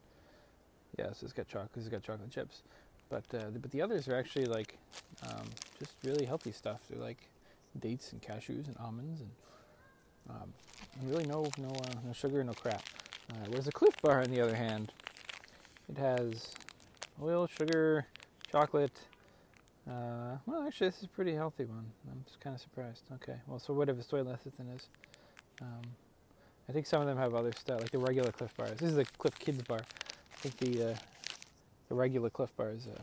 Yes, 0.98 1.24
it's 1.24 1.34
got 1.34 1.48
chocolate. 1.48 1.72
It's 1.75 1.90
got 1.90 2.04
chocolate 2.04 2.32
chips, 2.32 2.64
but 3.10 3.24
uh, 3.34 3.50
the, 3.52 3.60
but 3.60 3.72
the 3.72 3.82
others 3.82 4.08
are 4.08 4.16
actually 4.16 4.46
like 4.46 4.78
um, 5.24 5.48
just 5.80 5.94
really 6.04 6.25
healthy 6.25 6.52
stuff. 6.52 6.80
They're 6.90 7.02
like 7.02 7.30
dates 7.80 8.14
and 8.14 8.22
cashews 8.22 8.68
and 8.68 8.78
almonds 8.80 9.22
and 9.22 9.30
um, 10.30 10.54
really 11.04 11.25
no 11.25 11.48
no 11.58 11.70
uh, 11.70 12.00
no 12.06 12.14
sugar, 12.14 12.44
no 12.44 12.54
crap. 12.54 12.84
Uh, 13.32 13.36
whereas 13.48 13.68
a 13.68 13.72
Clif 13.72 14.00
Bar, 14.02 14.22
on 14.22 14.30
the 14.30 14.40
other 14.40 14.56
hand, 14.56 14.92
it 15.90 15.98
has 15.98 16.54
oil, 17.22 17.48
sugar, 17.48 18.06
chocolate. 18.52 18.98
Uh, 19.88 20.38
well, 20.46 20.64
actually, 20.66 20.88
this 20.88 21.00
is 21.00 21.04
a 21.06 21.10
pretty 21.10 21.34
healthy 21.34 21.66
one. 21.66 21.86
I'm 22.12 22.24
just 22.25 22.40
kind 22.40 22.56
of 22.56 22.62
surprised. 22.62 23.04
Okay, 23.16 23.38
well, 23.48 23.60
so 23.60 23.74
whatever 23.74 24.02
soy 24.02 24.22
lecithin 24.22 24.75
is. 24.75 24.88
Um, 25.62 25.82
I 26.68 26.72
think 26.72 26.86
some 26.86 27.02
of 27.02 27.08
them 27.08 27.18
have 27.18 27.36
other 27.36 27.52
stuff, 27.52 27.82
like 27.82 27.92
the 27.92 28.00
regular 28.00 28.32
Clif 28.32 28.56
Bars. 28.58 28.78
This 28.78 28.92
is 28.92 28.98
a 28.98 29.06
Clif 29.06 29.38
Kids 29.38 29.62
Bar. 29.64 29.82
I 30.46 30.50
think 30.50 30.75
the 30.75 30.92
uh, 30.92 30.96
the 31.90 31.96
regular 31.96 32.30
Clif 32.30 32.56
Bars 32.56 32.88
uh, 32.88 33.02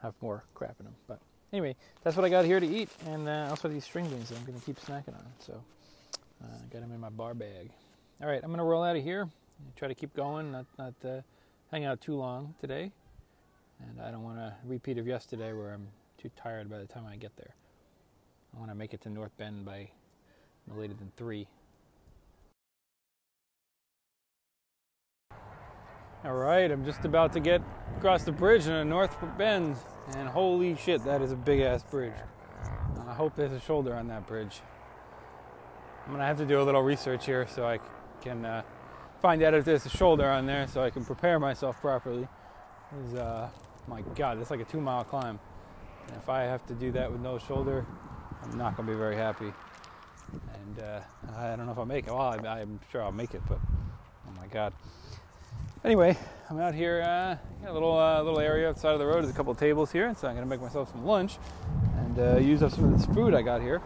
have 0.00 0.14
more 0.22 0.44
crap 0.54 0.76
in 0.78 0.86
them. 0.86 0.94
But 1.08 1.18
anyway, 1.52 1.74
that's 2.04 2.16
what 2.16 2.24
I 2.24 2.28
got 2.28 2.44
here 2.44 2.60
to 2.60 2.66
eat, 2.66 2.88
and 3.06 3.28
uh, 3.28 3.48
also 3.50 3.66
these 3.66 3.82
string 3.82 4.08
beans 4.08 4.28
that 4.28 4.38
I'm 4.38 4.44
going 4.44 4.60
to 4.60 4.64
keep 4.64 4.80
snacking 4.80 5.14
on. 5.14 5.26
So 5.40 5.60
uh, 6.40 6.46
I 6.46 6.72
got 6.72 6.82
them 6.82 6.92
in 6.92 7.00
my 7.00 7.08
bar 7.08 7.34
bag. 7.34 7.70
All 8.22 8.28
right, 8.28 8.40
I'm 8.44 8.50
going 8.50 8.58
to 8.58 8.64
roll 8.64 8.84
out 8.84 8.94
of 8.94 9.02
here. 9.02 9.22
And 9.22 9.74
try 9.74 9.88
to 9.88 9.94
keep 9.94 10.14
going, 10.14 10.52
not 10.52 10.66
not 10.78 10.94
uh, 11.04 11.22
hang 11.72 11.84
out 11.84 12.00
too 12.00 12.14
long 12.14 12.54
today, 12.60 12.92
and 13.80 14.00
I 14.00 14.12
don't 14.12 14.22
want 14.22 14.38
to 14.38 14.54
repeat 14.66 14.98
of 14.98 15.06
yesterday 15.08 15.52
where 15.52 15.72
I'm 15.72 15.88
too 16.16 16.30
tired 16.36 16.70
by 16.70 16.78
the 16.78 16.86
time 16.86 17.06
I 17.10 17.16
get 17.16 17.34
there. 17.36 17.54
I 18.54 18.58
want 18.60 18.70
to 18.70 18.76
make 18.76 18.94
it 18.94 19.00
to 19.00 19.08
North 19.10 19.36
Bend 19.36 19.64
by 19.64 19.88
no 20.68 20.78
later 20.78 20.94
than 20.94 21.10
three. 21.16 21.48
All 26.26 26.34
right, 26.34 26.68
I'm 26.68 26.84
just 26.84 27.04
about 27.04 27.32
to 27.34 27.40
get 27.40 27.62
across 27.96 28.24
the 28.24 28.32
bridge 28.32 28.66
in 28.66 28.72
a 28.72 28.84
North 28.84 29.16
Bend, 29.38 29.76
and 30.16 30.28
holy 30.28 30.74
shit, 30.74 31.04
that 31.04 31.22
is 31.22 31.30
a 31.30 31.36
big 31.36 31.60
ass 31.60 31.84
bridge. 31.84 32.14
I 33.06 33.14
hope 33.14 33.36
there's 33.36 33.52
a 33.52 33.60
shoulder 33.60 33.94
on 33.94 34.08
that 34.08 34.26
bridge. 34.26 34.60
I'm 36.04 36.10
gonna 36.10 36.26
have 36.26 36.38
to 36.38 36.44
do 36.44 36.60
a 36.60 36.64
little 36.64 36.82
research 36.82 37.26
here 37.26 37.46
so 37.46 37.64
I 37.64 37.78
can 38.22 38.44
uh, 38.44 38.62
find 39.22 39.40
out 39.44 39.54
if 39.54 39.64
there's 39.64 39.86
a 39.86 39.88
shoulder 39.88 40.28
on 40.28 40.46
there 40.46 40.66
so 40.66 40.82
I 40.82 40.90
can 40.90 41.04
prepare 41.04 41.38
myself 41.38 41.80
properly. 41.80 42.26
is, 43.06 43.14
uh, 43.14 43.48
my 43.86 44.02
God, 44.16 44.40
it's 44.40 44.50
like 44.50 44.58
a 44.58 44.64
two 44.64 44.80
mile 44.80 45.04
climb. 45.04 45.38
And 46.08 46.16
if 46.16 46.28
I 46.28 46.42
have 46.42 46.66
to 46.66 46.74
do 46.74 46.90
that 46.90 47.12
with 47.12 47.20
no 47.20 47.38
shoulder, 47.38 47.86
I'm 48.42 48.58
not 48.58 48.76
to 48.78 48.82
be 48.82 48.94
very 48.94 49.14
happy. 49.14 49.52
And 50.32 50.80
uh, 50.80 51.00
I 51.36 51.54
don't 51.54 51.66
know 51.66 51.72
if 51.72 51.78
I'll 51.78 51.86
make 51.86 52.08
it. 52.08 52.12
Well, 52.12 52.36
I, 52.44 52.62
am 52.62 52.80
sure 52.90 53.04
I'll 53.04 53.12
make 53.12 53.32
it, 53.32 53.42
but 53.48 53.60
oh 53.62 54.32
my 54.40 54.48
God. 54.48 54.72
Anyway, 55.86 56.18
I'm 56.50 56.58
out 56.58 56.74
here, 56.74 57.00
uh, 57.02 57.36
a 57.64 57.72
little 57.72 57.96
uh, 57.96 58.20
little 58.20 58.40
area 58.40 58.68
outside 58.68 58.94
of 58.94 58.98
the 58.98 59.06
road. 59.06 59.22
There's 59.22 59.30
a 59.30 59.36
couple 59.36 59.52
of 59.52 59.58
tables 59.58 59.92
here, 59.92 60.12
so 60.18 60.26
I'm 60.26 60.34
to 60.34 60.44
make 60.44 60.60
myself 60.60 60.90
some 60.90 61.06
lunch 61.06 61.38
and 61.98 62.18
uh, 62.18 62.36
use 62.38 62.60
up 62.64 62.72
some 62.72 62.92
of 62.92 62.98
this 62.98 63.06
food 63.14 63.34
I 63.34 63.42
got 63.42 63.62
here. 63.62 63.80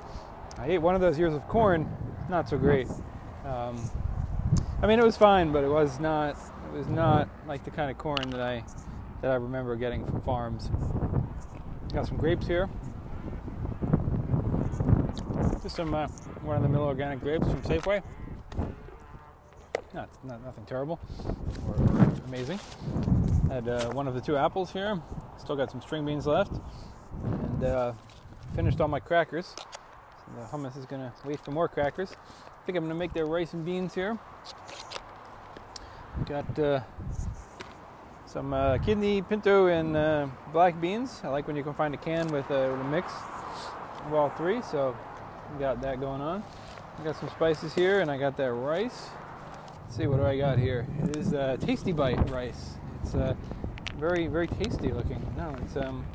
I 0.57 0.69
ate 0.69 0.79
one 0.79 0.95
of 0.95 1.03
those 1.03 1.19
ears 1.19 1.35
of 1.35 1.47
corn, 1.47 1.95
not 2.31 2.49
so 2.49 2.57
great. 2.57 2.89
Um, 3.45 3.79
I 4.81 4.87
mean, 4.87 4.99
it 4.99 5.05
was 5.05 5.19
fine, 5.19 5.53
but 5.53 5.63
it 5.63 5.69
was 5.69 6.01
not. 6.01 6.39
It 6.73 6.79
was 6.79 6.87
not 6.87 7.29
like 7.47 7.65
the 7.65 7.71
kind 7.71 7.91
of 7.91 7.99
corn 7.99 8.31
that 8.31 8.41
I 8.41 8.65
that 9.21 9.31
I 9.31 9.35
remember 9.35 9.77
getting 9.77 10.07
from 10.07 10.23
farms. 10.23 10.71
Got 11.93 12.07
some 12.07 12.17
grapes 12.17 12.47
here. 12.47 12.71
Just 15.63 15.77
some 15.77 15.93
uh, 15.93 16.09
one 16.41 16.57
of 16.57 16.63
the 16.63 16.69
mill 16.71 16.85
organic 16.85 17.21
grapes 17.21 17.47
from 17.47 17.61
Safeway. 17.61 18.03
Not, 19.93 20.09
not 20.25 20.45
nothing 20.45 20.65
terrible 20.67 21.01
or 21.67 21.75
amazing. 22.27 22.61
Had 23.49 23.69
uh, 23.69 23.91
one 23.91 24.07
of 24.07 24.15
the 24.15 24.21
two 24.21 24.37
apples 24.37 24.73
here. 24.73 25.01
Still 25.39 25.57
got 25.57 25.71
some 25.71 25.81
string 25.81 26.05
beans 26.05 26.27
left, 26.27 26.53
and 27.25 27.65
uh, 27.65 27.93
finished 28.55 28.81
all 28.81 28.87
my 28.87 29.01
crackers. 29.01 29.47
So 29.47 30.33
the 30.39 30.47
hummus 30.47 30.77
is 30.77 30.87
gonna 30.87 31.13
wait 31.25 31.41
for 31.41 31.51
more 31.51 31.67
crackers. 31.67 32.13
I 32.13 32.67
think 32.67 32.79
I'm 32.79 32.85
gonna 32.85 32.95
make 32.95 33.13
their 33.15 33.27
rice 33.27 33.53
and 33.53 33.65
beans 33.65 33.95
here. 33.95 34.17
Got 36.27 36.57
uh, 36.57 36.81
some 38.27 38.53
uh, 38.53 38.79
kidney, 38.79 39.23
pinto, 39.23 39.67
and 39.67 39.97
uh, 39.97 40.29
black 40.53 40.81
beans. 40.81 41.21
I 41.25 41.29
like 41.29 41.49
when 41.49 41.57
you 41.57 41.65
can 41.65 41.75
find 41.75 41.95
a 41.95 41.97
can 41.97 42.29
with, 42.29 42.49
uh, 42.51 42.69
with 42.71 42.81
a 42.81 42.85
mix 42.85 43.13
of 44.07 44.15
all 44.15 44.31
three. 44.31 44.63
So 44.63 44.97
got 45.59 45.81
that 45.83 45.99
going 45.99 46.21
on. 46.21 46.45
I 46.97 47.03
got 47.03 47.17
some 47.17 47.29
spices 47.31 47.75
here, 47.75 48.01
and 48.01 48.11
I 48.11 48.19
got 48.19 48.37
that 48.37 48.53
rice. 48.53 49.09
Let's 49.91 49.99
see 49.99 50.07
what 50.07 50.19
do 50.19 50.25
I 50.25 50.39
got 50.39 50.57
here. 50.57 50.87
It 51.03 51.17
is 51.17 51.35
uh, 51.35 51.57
Tasty 51.59 51.91
Bite 51.91 52.31
rice. 52.31 52.75
It's 53.03 53.13
uh, 53.17 53.35
very 53.97 54.29
very 54.29 54.47
tasty 54.47 54.93
looking. 54.93 55.21
No, 55.37 55.53
it's 55.65 55.77
um, 55.77 56.07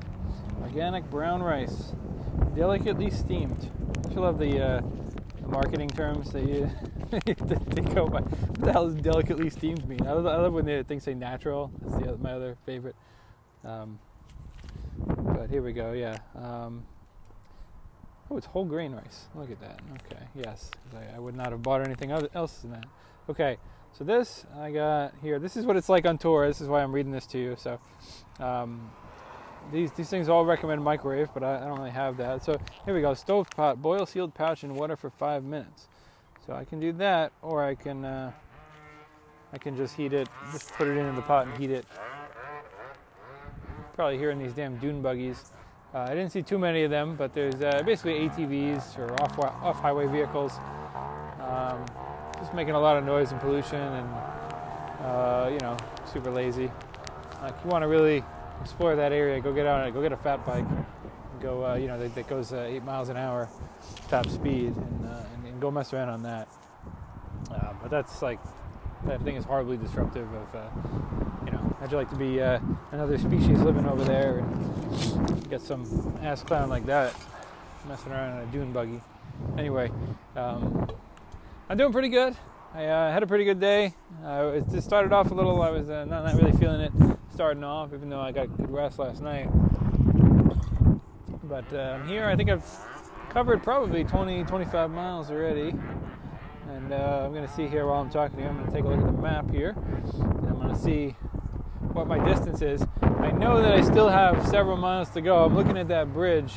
organic 0.61 1.03
brown 1.11 1.43
rice, 1.43 1.91
delicately 2.55 3.09
steamed. 3.09 3.69
I 4.11 4.13
love 4.13 4.39
the, 4.39 4.65
uh, 4.65 4.81
the 5.41 5.47
marketing 5.49 5.89
terms 5.89 6.31
that 6.31 6.47
you 6.47 6.71
they 7.25 7.81
go 7.93 8.07
by. 8.07 8.21
What 8.21 8.61
the 8.61 8.71
hell 8.71 8.85
does 8.85 8.95
delicately 8.95 9.49
steamed 9.49 9.85
mean? 9.89 10.07
I 10.07 10.13
love, 10.13 10.25
I 10.25 10.37
love 10.37 10.53
when 10.53 10.63
they 10.63 10.81
things 10.83 11.03
say 11.03 11.13
natural. 11.13 11.69
That's 11.81 12.01
the, 12.01 12.17
my 12.17 12.31
other 12.31 12.55
favorite. 12.65 12.95
Um, 13.65 13.99
but 15.05 15.49
here 15.49 15.61
we 15.61 15.73
go. 15.73 15.91
Yeah. 15.91 16.17
Um, 16.33 16.85
oh, 18.31 18.37
it's 18.37 18.45
whole 18.45 18.63
grain 18.63 18.93
rice. 18.93 19.25
Look 19.35 19.51
at 19.51 19.59
that. 19.59 19.81
Okay. 20.05 20.23
Yes. 20.33 20.71
I, 20.95 21.17
I 21.17 21.19
would 21.19 21.35
not 21.35 21.51
have 21.51 21.61
bought 21.61 21.81
anything 21.81 22.11
else 22.11 22.59
than 22.59 22.71
that. 22.71 22.85
Okay. 23.29 23.57
So 23.97 24.03
this 24.03 24.45
I 24.59 24.71
got 24.71 25.13
here. 25.21 25.39
This 25.39 25.55
is 25.55 25.65
what 25.65 25.77
it's 25.77 25.87
like 25.87 26.05
on 26.05 26.17
tour. 26.17 26.45
This 26.47 26.59
is 26.59 26.67
why 26.67 26.83
I'm 26.83 26.91
reading 26.91 27.13
this 27.13 27.25
to 27.27 27.37
you. 27.37 27.55
So 27.57 27.79
um, 28.41 28.91
these 29.71 29.91
these 29.93 30.09
things 30.09 30.27
all 30.27 30.45
recommend 30.45 30.83
microwave, 30.83 31.29
but 31.33 31.43
I, 31.43 31.57
I, 31.57 31.59
don't 31.61 31.77
really 31.77 31.91
have 31.91 32.17
that. 32.17 32.43
So 32.43 32.59
here 32.83 32.93
we 32.93 32.99
go. 32.99 33.13
Stove 33.13 33.49
pot, 33.55 33.81
boil 33.81 34.05
sealed 34.05 34.33
pouch 34.33 34.65
in 34.65 34.75
water 34.75 34.97
for 34.97 35.09
five 35.09 35.45
minutes. 35.45 35.87
So 36.45 36.53
I 36.53 36.65
can 36.65 36.81
do 36.81 36.91
that, 36.93 37.31
or 37.41 37.63
I 37.63 37.73
can 37.73 38.03
uh, 38.03 38.33
I 39.53 39.57
can 39.57 39.77
just 39.77 39.95
heat 39.95 40.11
it, 40.11 40.27
just 40.51 40.73
put 40.73 40.87
it 40.89 40.97
in 40.97 41.15
the 41.15 41.21
pot 41.21 41.47
and 41.47 41.57
heat 41.57 41.71
it. 41.71 41.85
Probably 43.93 44.17
hearing 44.17 44.39
these 44.39 44.51
damn 44.51 44.77
dune 44.77 45.01
buggies. 45.01 45.53
Uh, 45.93 45.99
I 45.99 46.09
didn't 46.09 46.31
see 46.33 46.41
too 46.41 46.59
many 46.59 46.83
of 46.83 46.91
them, 46.91 47.15
but 47.15 47.33
there's 47.33 47.61
uh, 47.61 47.81
basically 47.85 48.27
ATVs 48.27 48.99
or 48.99 49.13
off 49.23 49.39
off 49.39 49.79
highway 49.79 50.07
vehicles, 50.07 50.59
making 52.55 52.73
a 52.73 52.79
lot 52.79 52.97
of 52.97 53.03
noise 53.03 53.31
and 53.31 53.41
pollution, 53.41 53.79
and 53.79 54.09
uh, 55.01 55.49
you 55.51 55.59
know, 55.59 55.77
super 56.11 56.31
lazy. 56.31 56.71
Like 57.41 57.53
you 57.63 57.69
want 57.69 57.83
to 57.83 57.87
really 57.87 58.23
explore 58.61 58.95
that 58.95 59.11
area, 59.11 59.39
go 59.41 59.53
get 59.53 59.65
out, 59.65 59.93
go 59.93 60.01
get 60.01 60.11
a 60.11 60.17
fat 60.17 60.45
bike, 60.45 60.65
go 61.41 61.65
uh, 61.65 61.75
you 61.75 61.87
know 61.87 61.99
that, 61.99 62.15
that 62.15 62.27
goes 62.27 62.53
uh, 62.53 62.67
eight 62.67 62.83
miles 62.83 63.09
an 63.09 63.17
hour 63.17 63.49
top 64.07 64.27
speed, 64.29 64.75
and, 64.75 65.05
uh, 65.05 65.21
and 65.35 65.45
and 65.47 65.61
go 65.61 65.69
mess 65.69 65.93
around 65.93 66.09
on 66.09 66.23
that. 66.23 66.47
Uh, 67.51 67.73
but 67.81 67.91
that's 67.91 68.21
like 68.21 68.39
that 69.05 69.21
thing 69.21 69.35
is 69.35 69.45
horribly 69.45 69.77
disruptive 69.77 70.27
of 70.33 70.55
uh, 70.55 70.69
you 71.45 71.51
know. 71.51 71.75
How'd 71.79 71.91
you 71.91 71.97
like 71.97 72.09
to 72.09 72.15
be 72.15 72.39
another 72.39 73.17
species 73.17 73.59
living 73.59 73.85
over 73.85 74.03
there 74.03 74.39
and 74.39 75.49
get 75.49 75.61
some 75.61 76.17
ass 76.21 76.41
clown 76.41 76.69
like 76.69 76.85
that 76.85 77.13
messing 77.87 78.11
around 78.11 78.41
in 78.41 78.47
a 78.47 78.51
dune 78.51 78.71
buggy? 78.71 79.01
Anyway, 79.57 79.91
um, 80.35 80.89
I'm 81.67 81.77
doing 81.77 81.91
pretty 81.91 82.09
good. 82.09 82.37
I 82.75 82.85
uh, 82.85 83.11
had 83.11 83.23
a 83.23 83.27
pretty 83.27 83.43
good 83.43 83.59
day. 83.59 83.95
Uh, 84.23 84.51
it 84.53 84.69
just 84.69 84.85
started 84.85 85.11
off 85.11 85.31
a 85.31 85.33
little. 85.33 85.63
I 85.63 85.71
was 85.71 85.89
uh, 85.89 86.05
not, 86.05 86.23
not 86.23 86.35
really 86.35 86.55
feeling 86.55 86.81
it 86.81 86.91
starting 87.33 87.63
off, 87.63 87.91
even 87.91 88.07
though 88.07 88.19
I 88.19 88.31
got 88.31 88.55
good 88.55 88.69
rest 88.69 88.99
last 88.99 89.19
night. 89.19 89.49
But 91.43 91.73
um, 91.73 92.07
here, 92.07 92.25
I 92.25 92.35
think 92.35 92.51
I've 92.51 92.63
covered 93.29 93.63
probably 93.63 94.03
20, 94.03 94.43
25 94.43 94.91
miles 94.91 95.31
already. 95.31 95.73
And 96.69 96.93
uh, 96.93 97.23
I'm 97.25 97.33
going 97.33 97.47
to 97.47 97.53
see 97.53 97.67
here 97.67 97.87
while 97.87 97.99
I'm 97.99 98.11
talking 98.11 98.37
to 98.37 98.43
you, 98.43 98.49
I'm 98.49 98.57
going 98.57 98.67
to 98.67 98.71
take 98.71 98.83
a 98.83 98.87
look 98.87 98.99
at 98.99 99.15
the 99.15 99.21
map 99.21 99.49
here. 99.49 99.75
And 99.75 100.47
I'm 100.47 100.59
going 100.59 100.69
to 100.69 100.79
see 100.79 101.15
what 101.93 102.05
my 102.07 102.23
distance 102.23 102.61
is. 102.61 102.85
I 103.01 103.31
know 103.31 103.59
that 103.63 103.71
I 103.71 103.81
still 103.81 104.09
have 104.09 104.47
several 104.49 104.77
miles 104.77 105.09
to 105.11 105.21
go. 105.21 105.43
I'm 105.43 105.55
looking 105.55 105.79
at 105.79 105.87
that 105.87 106.13
bridge, 106.13 106.53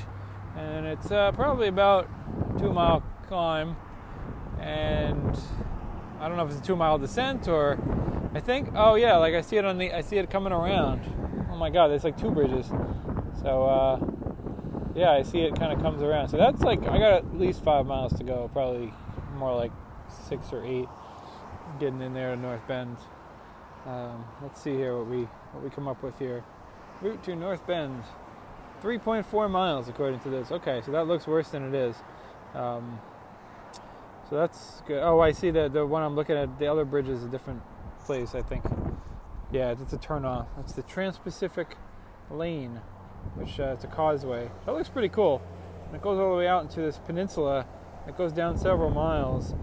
and 0.54 0.84
it's 0.86 1.10
uh, 1.10 1.32
probably 1.32 1.68
about 1.68 2.10
two 2.58 2.74
mile 2.74 3.02
climb. 3.26 3.74
And 4.60 5.38
I 6.20 6.28
don't 6.28 6.36
know 6.36 6.44
if 6.44 6.50
it's 6.50 6.60
a 6.60 6.64
two 6.64 6.76
mile 6.76 6.98
descent 6.98 7.48
or 7.48 7.78
I 8.34 8.40
think, 8.40 8.70
oh 8.74 8.94
yeah, 8.94 9.16
like 9.16 9.34
I 9.34 9.40
see 9.40 9.56
it 9.56 9.64
on 9.64 9.78
the, 9.78 9.92
I 9.92 10.00
see 10.00 10.16
it 10.16 10.30
coming 10.30 10.52
around. 10.52 11.02
Oh 11.50 11.56
my 11.56 11.70
God, 11.70 11.88
there's 11.88 12.04
like 12.04 12.18
two 12.18 12.30
bridges. 12.30 12.66
So, 13.42 13.64
uh, 13.64 13.98
yeah, 14.94 15.12
I 15.12 15.22
see 15.22 15.40
it 15.40 15.54
kind 15.54 15.72
of 15.72 15.80
comes 15.80 16.02
around. 16.02 16.28
So 16.28 16.36
that's 16.36 16.60
like 16.62 16.80
I 16.82 16.98
got 16.98 17.12
at 17.12 17.38
least 17.38 17.62
five 17.62 17.86
miles 17.86 18.12
to 18.14 18.24
go, 18.24 18.50
probably 18.52 18.92
more 19.34 19.54
like 19.54 19.72
six 20.28 20.52
or 20.52 20.64
eight, 20.64 20.88
getting 21.78 22.00
in 22.02 22.14
there 22.14 22.34
to 22.34 22.40
North 22.40 22.66
Bend. 22.66 22.96
Um, 23.86 24.24
let's 24.42 24.60
see 24.60 24.74
here 24.74 24.96
what 24.96 25.06
we 25.06 25.22
what 25.52 25.62
we 25.62 25.70
come 25.70 25.88
up 25.88 26.02
with 26.02 26.18
here. 26.18 26.44
Route 27.00 27.22
to 27.24 27.36
North 27.36 27.64
Bend, 27.66 28.02
3.4 28.82 29.50
miles 29.50 29.88
according 29.88 30.20
to 30.20 30.30
this. 30.30 30.50
Okay, 30.50 30.82
so 30.84 30.92
that 30.92 31.06
looks 31.06 31.26
worse 31.26 31.48
than 31.48 31.62
it 31.62 31.74
is. 31.74 31.96
Um, 32.54 33.00
so 34.28 34.36
that's 34.36 34.82
good. 34.86 35.02
Oh, 35.02 35.20
I 35.20 35.32
see 35.32 35.50
that 35.50 35.72
the 35.72 35.86
one 35.86 36.02
I'm 36.02 36.16
looking 36.16 36.36
at. 36.36 36.58
The 36.58 36.66
other 36.66 36.84
bridge 36.84 37.08
is 37.08 37.24
a 37.24 37.28
different 37.28 37.62
place, 38.04 38.34
I 38.34 38.42
think. 38.42 38.64
Yeah, 39.50 39.70
it's 39.70 39.92
a 39.92 39.98
turnoff. 39.98 40.46
It's 40.60 40.72
the 40.72 40.82
Trans-Pacific 40.82 41.76
Lane 42.30 42.80
which 43.34 43.60
uh, 43.60 43.74
it's 43.74 43.84
a 43.84 43.88
causeway. 43.88 44.50
That 44.66 44.72
looks 44.72 44.88
pretty 44.88 45.08
cool. 45.08 45.42
And 45.86 45.96
it 45.96 46.02
goes 46.02 46.18
all 46.18 46.30
the 46.30 46.36
way 46.36 46.48
out 46.48 46.62
into 46.62 46.80
this 46.80 46.98
peninsula. 46.98 47.66
It 48.06 48.16
goes 48.16 48.32
down 48.32 48.58
several 48.58 48.90
miles, 48.90 49.54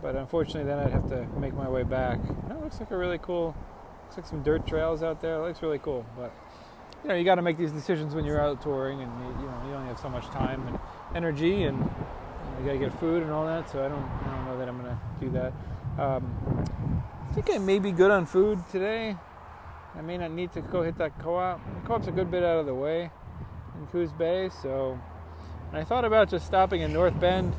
but 0.00 0.16
unfortunately, 0.16 0.64
then 0.64 0.78
I'd 0.78 0.92
have 0.92 1.08
to 1.10 1.26
make 1.38 1.54
my 1.54 1.68
way 1.68 1.82
back. 1.82 2.20
That 2.48 2.60
looks 2.60 2.80
like 2.80 2.90
a 2.90 2.96
really 2.96 3.18
cool. 3.18 3.54
Looks 4.04 4.16
like 4.16 4.26
some 4.26 4.42
dirt 4.42 4.66
trails 4.66 5.02
out 5.02 5.20
there. 5.20 5.36
It 5.36 5.46
looks 5.46 5.62
really 5.62 5.78
cool, 5.78 6.04
but 6.16 6.32
you 7.02 7.08
know, 7.08 7.14
you 7.14 7.24
got 7.24 7.36
to 7.36 7.42
make 7.42 7.58
these 7.58 7.72
decisions 7.72 8.14
when 8.14 8.24
you're 8.24 8.40
out 8.40 8.62
touring, 8.62 9.00
and 9.00 9.10
you, 9.20 9.26
you, 9.26 9.46
know, 9.46 9.62
you 9.66 9.74
only 9.74 9.88
have 9.88 9.98
so 9.98 10.08
much 10.08 10.26
time 10.26 10.66
and 10.68 10.78
energy, 11.14 11.64
and 11.64 11.90
you, 12.62 12.66
got 12.66 12.78
to 12.78 12.90
get 12.90 13.00
food 13.00 13.22
and 13.22 13.32
all 13.32 13.46
that. 13.46 13.70
So 13.70 13.84
I 13.84 13.88
don't, 13.88 14.02
I 14.02 14.36
don't 14.36 14.44
know 14.46 14.58
that 14.58 14.68
I'm 14.68 14.76
gonna 14.76 15.00
do 15.20 15.30
that. 15.30 15.52
Um, 15.98 16.64
I 17.30 17.34
think 17.34 17.50
I 17.50 17.58
may 17.58 17.78
be 17.78 17.92
good 17.92 18.10
on 18.10 18.26
food 18.26 18.58
today. 18.70 19.16
I 19.94 20.00
may 20.00 20.16
not 20.16 20.30
need 20.30 20.52
to 20.52 20.60
go 20.60 20.82
hit 20.82 20.96
that 20.98 21.18
co-op. 21.18 21.60
The 21.82 21.88
co-op's 21.88 22.06
a 22.06 22.12
good 22.12 22.30
bit 22.30 22.42
out 22.42 22.58
of 22.58 22.66
the 22.66 22.74
way 22.74 23.10
in 23.78 23.86
Coos 23.88 24.12
Bay, 24.12 24.50
so 24.62 24.98
I 25.72 25.84
thought 25.84 26.04
about 26.04 26.30
just 26.30 26.46
stopping 26.46 26.82
in 26.82 26.92
North 26.92 27.18
Bend 27.18 27.54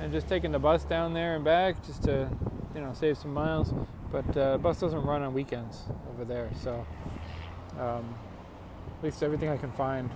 and 0.00 0.12
just 0.12 0.28
taking 0.28 0.52
the 0.52 0.58
bus 0.58 0.84
down 0.84 1.14
there 1.14 1.36
and 1.36 1.44
back 1.44 1.84
just 1.86 2.02
to, 2.04 2.30
you 2.74 2.80
know, 2.80 2.92
save 2.94 3.18
some 3.18 3.34
miles. 3.34 3.72
But 4.10 4.36
uh, 4.36 4.58
bus 4.58 4.80
doesn't 4.80 5.02
run 5.02 5.22
on 5.22 5.34
weekends 5.34 5.82
over 6.12 6.24
there, 6.24 6.50
so 6.62 6.86
um, 7.78 8.14
at 8.98 9.04
least 9.04 9.22
everything 9.22 9.48
I 9.48 9.56
can 9.56 9.72
find. 9.72 10.10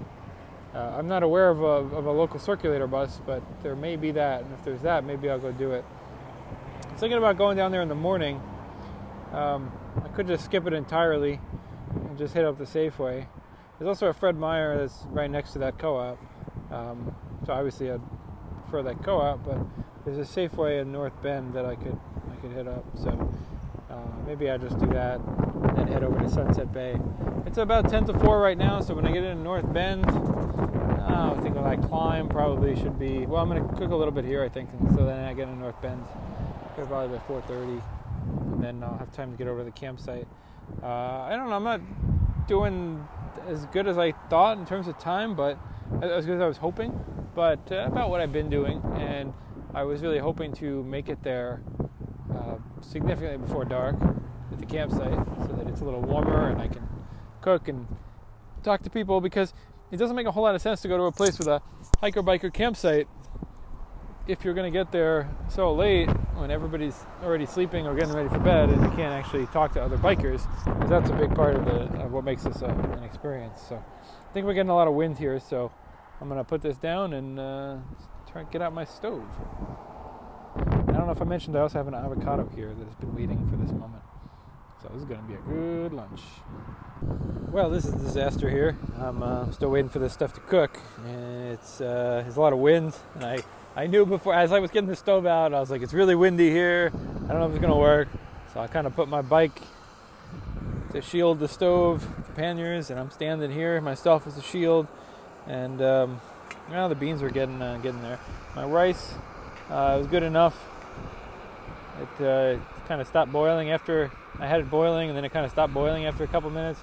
Uh, 0.75 0.95
I'm 0.97 1.07
not 1.07 1.23
aware 1.23 1.51
of 1.51 1.61
a, 1.61 1.97
of 1.97 2.07
a 2.07 2.11
local 2.11 2.41
circulator 2.41 2.87
bus, 2.87 3.21
but 3.27 3.43
there 3.63 3.77
may 3.77 3.97
be 3.97 4.11
that, 4.13 4.43
and 4.43 4.55
if 4.55 4.65
there's 4.65 4.81
that, 4.83 5.05
maybe 5.05 5.29
I'll 5.29 5.39
go 5.39 5.53
do 5.53 5.73
it. 5.73 5.85
I'm 6.89 6.97
thinking 6.97 7.19
about 7.19 7.37
going 7.37 7.59
down 7.59 7.73
there 7.73 7.83
in 7.83 7.89
the 7.89 7.95
morning. 7.95 8.41
Um, 9.33 9.71
I 10.03 10.09
could 10.09 10.27
just 10.27 10.47
skip 10.47 10.67
it 10.67 10.73
entirely 10.73 11.41
and 11.95 12.17
just 12.17 12.33
hit 12.33 12.45
up 12.45 12.57
the 12.57 12.65
Safeway. 12.65 13.27
There's 13.79 13.89
also 13.89 14.07
a 14.07 14.15
Fred 14.15 14.37
Meyer 14.37 14.79
that's 14.79 15.05
right 15.11 15.31
next 15.31 15.53
to 15.53 15.59
that 15.59 15.79
co-op. 15.79 16.19
Um, 16.71 17.15
so 17.45 17.53
obviously 17.53 17.91
I'd 17.91 18.01
prefer 18.63 18.83
that 18.85 19.03
co-op, 19.03 19.45
but 19.45 19.59
there's 20.05 20.19
a 20.19 20.31
Safeway 20.31 20.81
in 20.81 20.91
North 20.91 21.21
Bend 21.23 21.53
that 21.55 21.67
I 21.67 21.75
could 21.75 21.99
I 22.31 22.37
could 22.37 22.53
hit 22.53 22.67
up. 22.67 22.85
So 22.97 23.11
uh, 23.91 24.27
maybe 24.27 24.51
I 24.51 24.57
just 24.57 24.79
do 24.79 24.87
that 24.87 25.21
and 25.77 25.89
head 25.89 26.03
over 26.03 26.19
to 26.19 26.31
Sunset 26.31 26.73
Bay. 26.73 26.99
It's 27.47 27.59
about 27.59 27.89
10 27.89 28.07
to 28.07 28.19
4 28.19 28.41
right 28.41 28.59
now, 28.59 28.81
so 28.81 28.95
when 28.95 29.07
I 29.07 29.13
get 29.13 29.25
into 29.25 29.43
North 29.43 29.71
Bend, 29.73 30.07
I 30.07 31.41
think 31.41 31.55
when 31.57 31.65
I 31.65 31.77
climb 31.77 32.29
probably 32.29 32.77
should 32.77 32.99
be, 32.99 33.27
well, 33.27 33.43
I'm 33.43 33.49
going 33.49 33.67
to 33.67 33.75
cook 33.75 33.91
a 33.91 33.97
little 33.97 34.13
bit 34.13 34.25
here, 34.25 34.45
I 34.45 34.49
think, 34.49 34.71
so 34.95 35.05
then 35.05 35.25
I 35.25 35.35
get 35.35 35.49
into 35.49 35.61
North 35.61 35.81
Bend, 35.83 36.03
probably 36.77 37.17
by 37.17 37.25
4.30, 37.25 37.83
and 38.53 38.63
then 38.63 38.83
I'll 38.83 38.97
have 38.99 39.13
time 39.13 39.33
to 39.33 39.37
get 39.37 39.49
over 39.49 39.59
to 39.61 39.65
the 39.65 39.71
campsite. 39.71 40.27
Uh, 40.83 40.87
I 40.87 41.35
don't 41.37 41.49
know, 41.49 41.57
I'm 41.57 41.65
not 41.65 41.81
doing 42.47 43.07
as 43.49 43.67
good 43.67 43.89
as 43.89 43.99
I 43.99 44.13
thought 44.31 44.59
in 44.59 44.67
terms 44.67 44.89
of 44.89 44.99
time, 44.99 45.35
but 45.35 45.59
as 46.01 46.27
good 46.27 46.37
as 46.37 46.43
I 46.43 46.47
was 46.47 46.59
hoping, 46.59 46.99
but 47.35 47.61
uh, 47.73 47.87
about 47.87 48.11
what 48.11 48.21
I've 48.21 48.33
been 48.33 48.51
doing, 48.51 48.81
and 48.97 49.33
I 49.75 49.85
was 49.85 50.03
really 50.03 50.19
hoping 50.19 50.53
to 50.55 50.83
make 50.85 51.09
it 51.09 51.23
there 51.23 51.63
uh, 52.33 52.57
significantly 52.83 53.39
before 53.39 53.65
dark 53.65 53.97
at 54.53 54.59
the 54.59 54.67
campsite 54.67 55.27
so 55.47 55.55
that 55.57 55.67
it's 55.67 55.81
a 55.81 55.85
little 55.85 56.03
warmer 56.03 56.51
and 56.51 56.61
I 56.61 56.69
can 56.69 56.87
cook 57.43 57.69
and 57.69 57.87
talk 58.63 58.83
to 58.83 58.91
people 58.91 59.21
because 59.21 59.53
it 59.91 59.97
doesn't 59.99 60.17
make 60.17 60.27
a 60.27 60.33
whole 60.33 60.45
lot 60.45 60.55
of 60.55 60.63
sense 60.63 60.81
to 60.83 60.89
go 60.89 60.97
to 60.97 61.05
a 61.05 61.13
place 61.13 61.39
with 61.39 61.49
a 61.49 61.61
hiker 62.01 62.23
biker 62.23 62.53
campsite 62.53 63.07
if 64.29 64.45
you're 64.45 64.55
going 64.55 64.73
to 64.73 64.79
get 64.79 64.93
there 64.93 65.29
so 65.49 65.75
late 65.75 66.09
when 66.37 66.51
everybody's 66.51 67.05
already 67.23 67.45
sleeping 67.45 67.87
or 67.87 67.95
getting 67.95 68.15
ready 68.15 68.29
for 68.29 68.39
bed 68.39 68.71
and 68.71 68.81
you 68.81 68.89
can't 68.91 69.13
actually 69.13 69.47
talk 69.47 69.73
to 69.75 69.83
other 69.83 69.99
bikers. 69.99 70.47
That's 70.89 71.11
a 71.11 71.15
big 71.15 71.35
part 71.35 71.57
of, 71.57 71.65
the, 71.65 72.03
of 72.03 72.13
what 72.13 72.25
makes 72.25 72.45
this 72.45 72.63
a, 72.63 72.67
an 72.67 73.03
experience. 73.03 73.61
So 73.69 73.77
i 73.77 74.33
think 74.33 74.47
we're 74.47 74.55
getting 74.55 74.71
a 74.71 74.75
lot 74.75 74.89
of 74.89 74.95
wind 74.95 75.19
here 75.19 75.39
so 75.39 75.71
i'm 76.21 76.29
going 76.29 76.41
to 76.41 76.45
put 76.45 76.63
this 76.63 76.79
down 76.79 77.13
and 77.13 77.39
uh, 77.39 77.77
try 78.31 78.45
to 78.45 78.51
get 78.51 78.63
out 78.63 78.73
my 78.73 78.85
stove. 78.85 79.29
I 80.57 80.93
don't 80.93 81.07
know 81.07 81.13
if 81.13 81.21
i 81.21 81.25
mentioned 81.25 81.57
i 81.57 81.61
also 81.61 81.79
have 81.79 81.89
an 81.89 81.95
avocado 81.95 82.49
here 82.55 82.73
that 82.73 82.85
has 82.85 82.95
been 82.97 83.15
waiting 83.15 83.47
for 83.51 83.57
this 83.57 83.73
moment 83.73 84.03
so 84.83 84.89
this 84.89 84.99
is 84.99 85.05
going 85.05 85.21
to 85.21 85.27
be 85.27 85.35
a 85.35 85.39
good 85.39 85.93
lunch 85.93 86.21
well, 87.53 87.69
this 87.69 87.85
is 87.85 87.93
a 87.93 87.99
disaster 87.99 88.49
here. 88.49 88.79
I'm 88.99 89.23
uh, 89.23 89.51
still 89.51 89.71
waiting 89.71 89.91
for 89.91 89.99
this 89.99 90.15
stuff 90.15 90.33
to 90.35 90.41
cook. 90.41 90.79
And 91.05 91.49
it's 91.53 91.83
uh, 91.83 92.23
there's 92.25 92.37
a 92.37 92.41
lot 92.41 92.55
of 92.55 92.59
wind, 92.61 92.95
and 93.15 93.25
I 93.25 93.43
I 93.77 93.87
knew 93.87 94.07
before 94.07 94.35
as 94.35 94.53
I 94.53 94.59
was 94.59 94.71
getting 94.71 94.89
the 94.89 94.97
stove 94.97 95.27
out, 95.27 95.53
I 95.53 95.61
was 95.61 95.71
like, 95.71 95.83
it's 95.83 95.93
really 95.93 96.15
windy 96.15 96.51
here. 96.51 96.91
I 96.95 97.29
don't 97.29 97.41
know 97.41 97.47
if 97.47 97.53
it's 97.53 97.61
gonna 97.61 97.77
work. 97.77 98.09
So 98.55 98.61
I 98.61 98.69
kind 98.69 98.87
of 98.87 98.95
put 98.97 99.09
my 99.09 99.21
bike 99.21 99.61
to 100.93 101.03
shield 101.03 101.41
the 101.41 101.49
stove, 101.49 102.07
the 102.27 102.33
panniers, 102.33 102.91
and 102.91 102.99
I'm 102.99 103.11
standing 103.11 103.51
here 103.51 103.81
myself 103.81 104.27
as 104.27 104.39
a 104.39 104.43
shield. 104.43 104.87
And 105.47 105.83
um, 105.83 106.21
the 106.71 106.97
beans 106.99 107.23
are 107.23 107.31
getting 107.31 107.61
uh, 107.61 107.79
getting 107.83 108.01
there. 108.01 108.19
My 108.57 108.65
rice 108.65 109.13
uh, 109.69 109.97
was 109.99 110.07
good 110.07 110.23
enough. 110.23 110.59
It 112.01 112.25
uh, 112.25 112.82
kind 112.93 113.01
of 113.01 113.07
stopped 113.07 113.33
boiling 113.33 113.71
after 113.71 114.13
I 114.39 114.47
had 114.47 114.61
it 114.61 114.71
boiling, 114.71 115.09
and 115.09 115.17
then 115.17 115.25
it 115.25 115.33
kind 115.33 115.47
of 115.47 115.51
stopped 115.51 115.73
boiling 115.73 116.05
after 116.05 116.25
a 116.25 116.27
couple 116.27 116.51
minutes, 116.51 116.79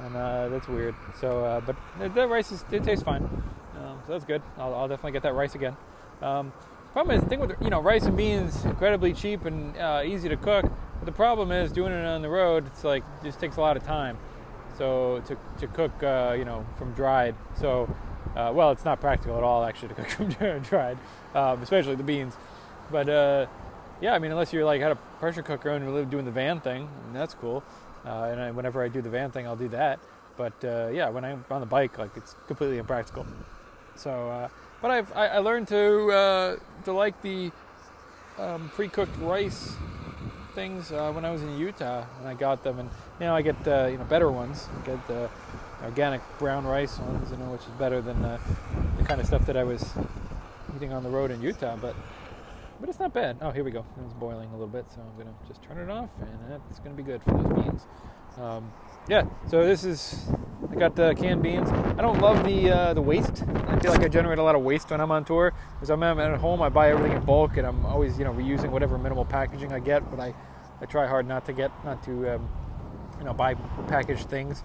and 0.00 0.16
uh, 0.16 0.48
that's 0.48 0.66
weird. 0.66 0.94
So, 1.20 1.44
uh, 1.44 1.60
but 1.60 1.76
the, 1.98 2.08
the, 2.08 2.26
rice 2.26 2.52
is, 2.52 2.64
it 2.72 2.82
tastes 2.84 3.04
fine, 3.04 3.22
um, 3.76 4.00
so 4.06 4.12
that's 4.12 4.24
good. 4.24 4.40
I'll, 4.56 4.74
I'll, 4.74 4.88
definitely 4.88 5.12
get 5.12 5.24
that 5.24 5.34
rice 5.34 5.54
again. 5.54 5.76
Um, 6.22 6.54
problem 6.94 7.18
is, 7.18 7.22
the 7.22 7.28
thing 7.28 7.38
with 7.38 7.52
you 7.60 7.68
know 7.68 7.82
rice 7.82 8.04
and 8.04 8.16
beans, 8.16 8.64
incredibly 8.64 9.12
cheap 9.12 9.44
and 9.44 9.76
uh, 9.76 10.00
easy 10.02 10.30
to 10.30 10.38
cook. 10.38 10.64
But 10.64 11.04
the 11.04 11.12
problem 11.12 11.52
is 11.52 11.70
doing 11.70 11.92
it 11.92 12.06
on 12.06 12.22
the 12.22 12.30
road. 12.30 12.66
It's 12.68 12.82
like 12.82 13.04
it 13.20 13.24
just 13.26 13.38
takes 13.38 13.58
a 13.58 13.60
lot 13.60 13.76
of 13.76 13.82
time. 13.82 14.16
So 14.78 15.22
to 15.26 15.36
to 15.60 15.66
cook, 15.66 16.02
uh, 16.02 16.34
you 16.38 16.46
know, 16.46 16.64
from 16.78 16.94
dried. 16.94 17.34
So 17.60 17.94
uh, 18.34 18.52
well, 18.54 18.70
it's 18.70 18.86
not 18.86 19.02
practical 19.02 19.36
at 19.36 19.42
all 19.42 19.64
actually 19.64 19.88
to 19.88 19.94
cook 19.96 20.08
from 20.08 20.60
dried, 20.62 20.96
um, 21.34 21.60
especially 21.60 21.96
the 21.96 22.02
beans. 22.02 22.38
But 22.90 23.10
uh, 23.10 23.46
yeah, 24.02 24.14
I 24.14 24.18
mean, 24.18 24.32
unless 24.32 24.52
you're 24.52 24.64
like 24.64 24.80
had 24.80 24.90
a 24.90 24.96
pressure 25.20 25.42
cooker 25.42 25.70
and 25.70 25.84
you're 25.84 26.04
doing 26.04 26.24
the 26.24 26.32
van 26.32 26.60
thing, 26.60 26.88
that's 27.12 27.34
cool. 27.34 27.62
Uh, 28.04 28.28
and 28.32 28.40
I, 28.40 28.50
whenever 28.50 28.82
I 28.82 28.88
do 28.88 29.00
the 29.00 29.08
van 29.08 29.30
thing, 29.30 29.46
I'll 29.46 29.56
do 29.56 29.68
that. 29.68 30.00
But 30.36 30.52
uh, 30.64 30.88
yeah, 30.92 31.08
when 31.08 31.24
I'm 31.24 31.44
on 31.50 31.60
the 31.60 31.66
bike, 31.66 31.98
like 31.98 32.10
it's 32.16 32.34
completely 32.48 32.78
impractical. 32.78 33.24
So, 33.94 34.10
uh, 34.28 34.48
but 34.80 34.90
I've 34.90 35.16
I, 35.16 35.28
I 35.28 35.38
learned 35.38 35.68
to 35.68 36.10
uh, 36.10 36.56
to 36.84 36.92
like 36.92 37.22
the 37.22 37.52
um, 38.38 38.70
pre-cooked 38.74 39.16
rice 39.20 39.76
things 40.54 40.90
uh, 40.90 41.12
when 41.12 41.24
I 41.24 41.30
was 41.30 41.42
in 41.42 41.56
Utah, 41.56 42.04
and 42.18 42.28
I 42.28 42.34
got 42.34 42.64
them, 42.64 42.80
and 42.80 42.90
know 43.20 43.36
I 43.36 43.42
get 43.42 43.56
uh, 43.68 43.86
you 43.88 43.98
know 43.98 44.04
better 44.04 44.32
ones. 44.32 44.68
I 44.82 44.86
get 44.86 45.06
the 45.06 45.30
organic 45.84 46.22
brown 46.40 46.64
rice 46.64 46.98
ones, 46.98 47.30
you 47.30 47.36
know, 47.36 47.52
which 47.52 47.62
is 47.62 47.74
better 47.78 48.00
than 48.00 48.20
the 48.22 48.40
kind 49.04 49.20
of 49.20 49.28
stuff 49.28 49.46
that 49.46 49.56
I 49.56 49.62
was 49.62 49.84
eating 50.74 50.92
on 50.92 51.04
the 51.04 51.10
road 51.10 51.30
in 51.30 51.40
Utah. 51.40 51.76
But 51.76 51.94
but 52.82 52.88
it's 52.88 52.98
not 52.98 53.14
bad. 53.14 53.36
Oh, 53.40 53.52
here 53.52 53.62
we 53.62 53.70
go. 53.70 53.86
It's 54.04 54.12
boiling 54.14 54.48
a 54.48 54.52
little 54.54 54.66
bit, 54.66 54.84
so 54.92 55.00
I'm 55.00 55.16
gonna 55.16 55.36
just 55.46 55.62
turn 55.62 55.78
it 55.78 55.88
off, 55.88 56.10
and 56.20 56.60
it's 56.68 56.80
gonna 56.80 56.96
be 56.96 57.04
good 57.04 57.22
for 57.22 57.30
those 57.30 57.64
beans. 57.64 57.86
Um, 58.36 58.72
yeah. 59.08 59.24
So 59.48 59.64
this 59.64 59.84
is 59.84 60.26
I 60.68 60.74
got 60.74 60.96
the 60.96 61.14
canned 61.14 61.44
beans. 61.44 61.70
I 61.70 62.02
don't 62.02 62.20
love 62.20 62.44
the 62.44 62.70
uh, 62.70 62.94
the 62.94 63.00
waste. 63.00 63.44
I 63.68 63.78
feel 63.78 63.92
like 63.92 64.02
I 64.02 64.08
generate 64.08 64.40
a 64.40 64.42
lot 64.42 64.56
of 64.56 64.62
waste 64.62 64.90
when 64.90 65.00
I'm 65.00 65.12
on 65.12 65.24
tour. 65.24 65.52
Because 65.74 65.90
I'm 65.90 66.02
at 66.02 66.40
home, 66.40 66.60
I 66.60 66.70
buy 66.70 66.90
everything 66.90 67.16
in 67.16 67.24
bulk, 67.24 67.56
and 67.56 67.64
I'm 67.68 67.86
always 67.86 68.18
you 68.18 68.24
know 68.24 68.32
reusing 68.32 68.70
whatever 68.70 68.98
minimal 68.98 69.26
packaging 69.26 69.72
I 69.72 69.78
get. 69.78 70.10
But 70.10 70.18
I 70.18 70.34
I 70.80 70.86
try 70.86 71.06
hard 71.06 71.28
not 71.28 71.46
to 71.46 71.52
get 71.52 71.70
not 71.84 72.02
to 72.06 72.34
um, 72.34 72.48
you 73.20 73.24
know 73.24 73.32
buy 73.32 73.54
packaged 73.86 74.28
things. 74.28 74.64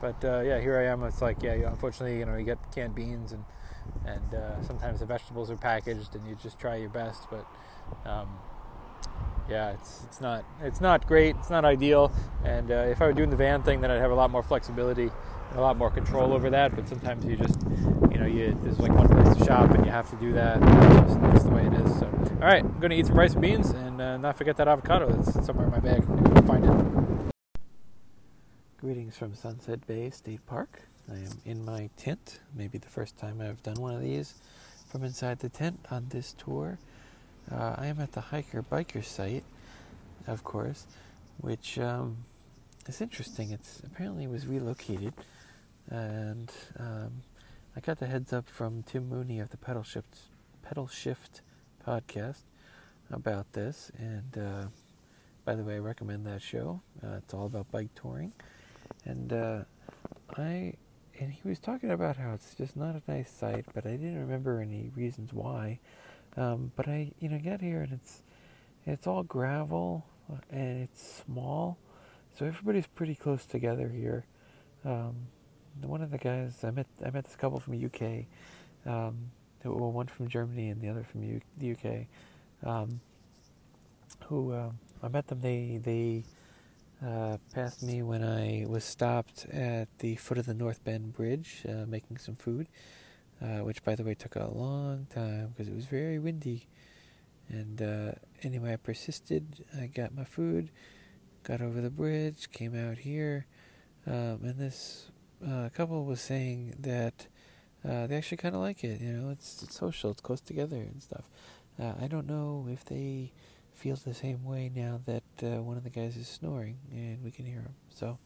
But 0.00 0.24
uh, 0.24 0.42
yeah, 0.42 0.60
here 0.60 0.78
I 0.78 0.84
am. 0.84 1.02
It's 1.02 1.20
like 1.20 1.42
yeah, 1.42 1.54
unfortunately 1.68 2.16
you 2.16 2.26
know 2.26 2.36
you 2.36 2.44
get 2.44 2.58
canned 2.72 2.94
beans 2.94 3.32
and 3.32 3.44
and 4.06 4.34
uh, 4.34 4.62
sometimes 4.62 5.00
the 5.00 5.06
vegetables 5.06 5.50
are 5.50 5.56
packaged 5.56 6.14
and 6.14 6.26
you 6.26 6.36
just 6.42 6.58
try 6.58 6.76
your 6.76 6.88
best 6.88 7.26
but 7.30 7.46
um, 8.08 8.28
yeah 9.48 9.72
it's 9.72 10.04
it's 10.04 10.20
not 10.20 10.44
it's 10.62 10.80
not 10.80 11.06
great 11.06 11.36
it's 11.36 11.50
not 11.50 11.64
ideal. 11.64 12.12
And 12.44 12.70
uh, 12.70 12.86
if 12.88 13.02
I 13.02 13.06
were 13.06 13.12
doing 13.12 13.30
the 13.30 13.36
van 13.36 13.62
thing 13.62 13.80
then 13.80 13.90
I'd 13.90 14.00
have 14.00 14.10
a 14.10 14.14
lot 14.14 14.30
more 14.30 14.42
flexibility 14.42 15.10
and 15.50 15.58
a 15.58 15.60
lot 15.60 15.76
more 15.76 15.90
control 15.90 16.32
over 16.32 16.50
that. 16.50 16.74
But 16.74 16.88
sometimes 16.88 17.24
you 17.24 17.36
just 17.36 17.60
you 18.10 18.18
know 18.18 18.26
you 18.26 18.56
there's 18.62 18.78
like 18.78 18.92
one 18.92 19.08
place 19.08 19.36
to 19.36 19.44
shop 19.44 19.70
and 19.72 19.84
you 19.84 19.90
have 19.90 20.08
to 20.10 20.16
do 20.16 20.32
that. 20.32 20.62
It's 20.62 21.12
just 21.12 21.20
that's 21.20 21.44
the 21.44 21.50
way 21.50 21.66
it 21.66 21.72
is. 21.74 21.98
So 21.98 22.06
all 22.06 22.48
right 22.48 22.64
I'm 22.64 22.78
gonna 22.80 22.94
eat 22.94 23.06
some 23.06 23.18
rice 23.18 23.32
and 23.32 23.42
beans 23.42 23.70
and 23.70 24.00
uh, 24.00 24.16
not 24.16 24.36
forget 24.36 24.56
that 24.56 24.68
avocado. 24.68 25.10
That's 25.10 25.44
somewhere 25.44 25.66
in 25.66 25.72
my 25.72 25.80
bag. 25.80 26.04
Find 26.46 26.64
it. 26.64 27.32
Greetings 28.78 29.16
from 29.16 29.34
Sunset 29.34 29.86
Bay 29.86 30.10
State 30.10 30.44
Park 30.46 30.82
I 31.10 31.16
am 31.16 31.38
in 31.44 31.64
my 31.64 31.88
tent, 31.96 32.40
maybe 32.54 32.78
the 32.78 32.88
first 32.88 33.16
time 33.16 33.40
I've 33.40 33.62
done 33.62 33.76
one 33.76 33.94
of 33.94 34.02
these 34.02 34.34
from 34.90 35.04
inside 35.04 35.38
the 35.38 35.48
tent 35.48 35.78
on 35.90 36.06
this 36.08 36.32
tour. 36.32 36.78
Uh, 37.50 37.76
I 37.78 37.86
am 37.86 38.00
at 38.00 38.12
the 38.12 38.20
hiker 38.20 38.62
biker 38.62 39.04
site, 39.04 39.44
of 40.26 40.42
course, 40.42 40.86
which 41.38 41.78
um, 41.78 42.18
is 42.88 43.00
interesting. 43.00 43.52
It's 43.52 43.80
apparently 43.84 44.26
was 44.26 44.46
relocated, 44.46 45.14
and 45.88 46.50
um, 46.78 47.22
I 47.76 47.80
got 47.80 47.98
the 47.98 48.06
heads 48.06 48.32
up 48.32 48.48
from 48.48 48.82
Tim 48.82 49.08
Mooney 49.08 49.38
of 49.38 49.50
the 49.50 49.56
Pedal 49.56 49.84
Shift 49.84 50.18
Pedal 50.62 50.88
Shift 50.88 51.40
podcast 51.86 52.42
about 53.12 53.52
this. 53.52 53.92
And 53.96 54.36
uh, 54.36 54.66
by 55.44 55.54
the 55.54 55.62
way, 55.62 55.76
I 55.76 55.78
recommend 55.78 56.26
that 56.26 56.42
show. 56.42 56.80
Uh, 57.00 57.18
it's 57.18 57.32
all 57.32 57.46
about 57.46 57.70
bike 57.70 57.90
touring, 57.94 58.32
and 59.04 59.32
uh, 59.32 59.60
I 60.36 60.74
and 61.18 61.32
he 61.32 61.48
was 61.48 61.58
talking 61.58 61.90
about 61.90 62.16
how 62.16 62.32
it's 62.32 62.54
just 62.54 62.76
not 62.76 62.94
a 62.94 63.10
nice 63.10 63.30
site, 63.30 63.66
but 63.74 63.86
I 63.86 63.92
didn't 63.92 64.20
remember 64.20 64.60
any 64.60 64.90
reasons 64.94 65.32
why. 65.32 65.80
Um, 66.36 66.72
but 66.76 66.88
I, 66.88 67.12
you 67.18 67.28
know, 67.28 67.38
get 67.38 67.60
here 67.60 67.82
and 67.82 67.92
it's 67.92 68.22
it's 68.84 69.06
all 69.06 69.22
gravel 69.22 70.06
uh, 70.30 70.36
and 70.50 70.82
it's 70.82 71.22
small, 71.26 71.78
so 72.38 72.46
everybody's 72.46 72.86
pretty 72.86 73.14
close 73.14 73.44
together 73.46 73.88
here. 73.88 74.24
Um, 74.84 75.14
one 75.80 76.02
of 76.02 76.10
the 76.10 76.18
guys 76.18 76.62
I 76.62 76.70
met, 76.70 76.86
I 77.04 77.10
met 77.10 77.24
this 77.24 77.36
couple 77.36 77.58
from 77.58 77.78
the 77.78 77.86
UK, 77.86 78.26
um, 78.90 79.30
well, 79.64 79.90
one 79.90 80.06
from 80.06 80.28
Germany 80.28 80.68
and 80.70 80.80
the 80.80 80.88
other 80.88 81.04
from 81.04 81.22
U- 81.24 81.40
the 81.58 81.72
UK. 81.72 82.06
Um, 82.64 83.00
who 84.24 84.52
uh, 84.52 84.70
I 85.02 85.08
met 85.08 85.26
them. 85.28 85.40
They 85.40 85.80
they 85.82 86.24
uh, 87.04 87.36
passed 87.52 87.82
me 87.82 88.02
when 88.02 88.24
I 88.24 88.64
was 88.66 88.84
stopped 88.84 89.46
at 89.52 89.88
the 89.98 90.16
foot 90.16 90.38
of 90.38 90.46
the 90.46 90.54
North 90.54 90.82
Bend 90.82 91.12
Bridge 91.12 91.62
uh, 91.68 91.84
making 91.86 92.16
some 92.18 92.36
food, 92.36 92.68
uh, 93.42 93.58
which, 93.58 93.84
by 93.84 93.94
the 93.94 94.02
way, 94.02 94.14
took 94.14 94.36
a 94.36 94.46
long 94.46 95.06
time 95.14 95.48
because 95.48 95.68
it 95.68 95.74
was 95.74 95.86
very 95.86 96.18
windy. 96.18 96.68
And 97.48 97.82
uh, 97.82 98.12
anyway, 98.42 98.72
I 98.72 98.76
persisted. 98.76 99.64
I 99.78 99.86
got 99.86 100.14
my 100.14 100.24
food, 100.24 100.70
got 101.42 101.60
over 101.60 101.80
the 101.80 101.90
bridge, 101.90 102.50
came 102.50 102.74
out 102.74 102.98
here, 102.98 103.46
um, 104.06 104.40
and 104.42 104.58
this 104.58 105.10
uh, 105.46 105.68
couple 105.74 106.04
was 106.04 106.20
saying 106.20 106.76
that 106.80 107.26
they 107.84 108.16
actually 108.16 108.38
kind 108.38 108.54
of 108.56 108.62
like 108.62 108.82
it. 108.82 109.00
You 109.00 109.12
know, 109.12 109.30
it's, 109.30 109.62
it's 109.62 109.76
social, 109.76 110.10
it's 110.10 110.20
close 110.20 110.40
together 110.40 110.76
and 110.76 111.00
stuff. 111.00 111.28
I 111.78 112.08
don't 112.08 112.26
know 112.26 112.66
if 112.68 112.84
they 112.84 113.32
feels 113.76 114.02
the 114.02 114.14
same 114.14 114.44
way 114.44 114.70
now 114.74 115.00
that 115.06 115.22
uh, 115.42 115.62
one 115.62 115.76
of 115.76 115.84
the 115.84 115.90
guys 115.90 116.16
is 116.16 116.28
snoring 116.28 116.78
and 116.90 117.22
we 117.22 117.30
can 117.30 117.44
hear 117.44 117.60
him. 117.60 117.74
So, 117.90 118.18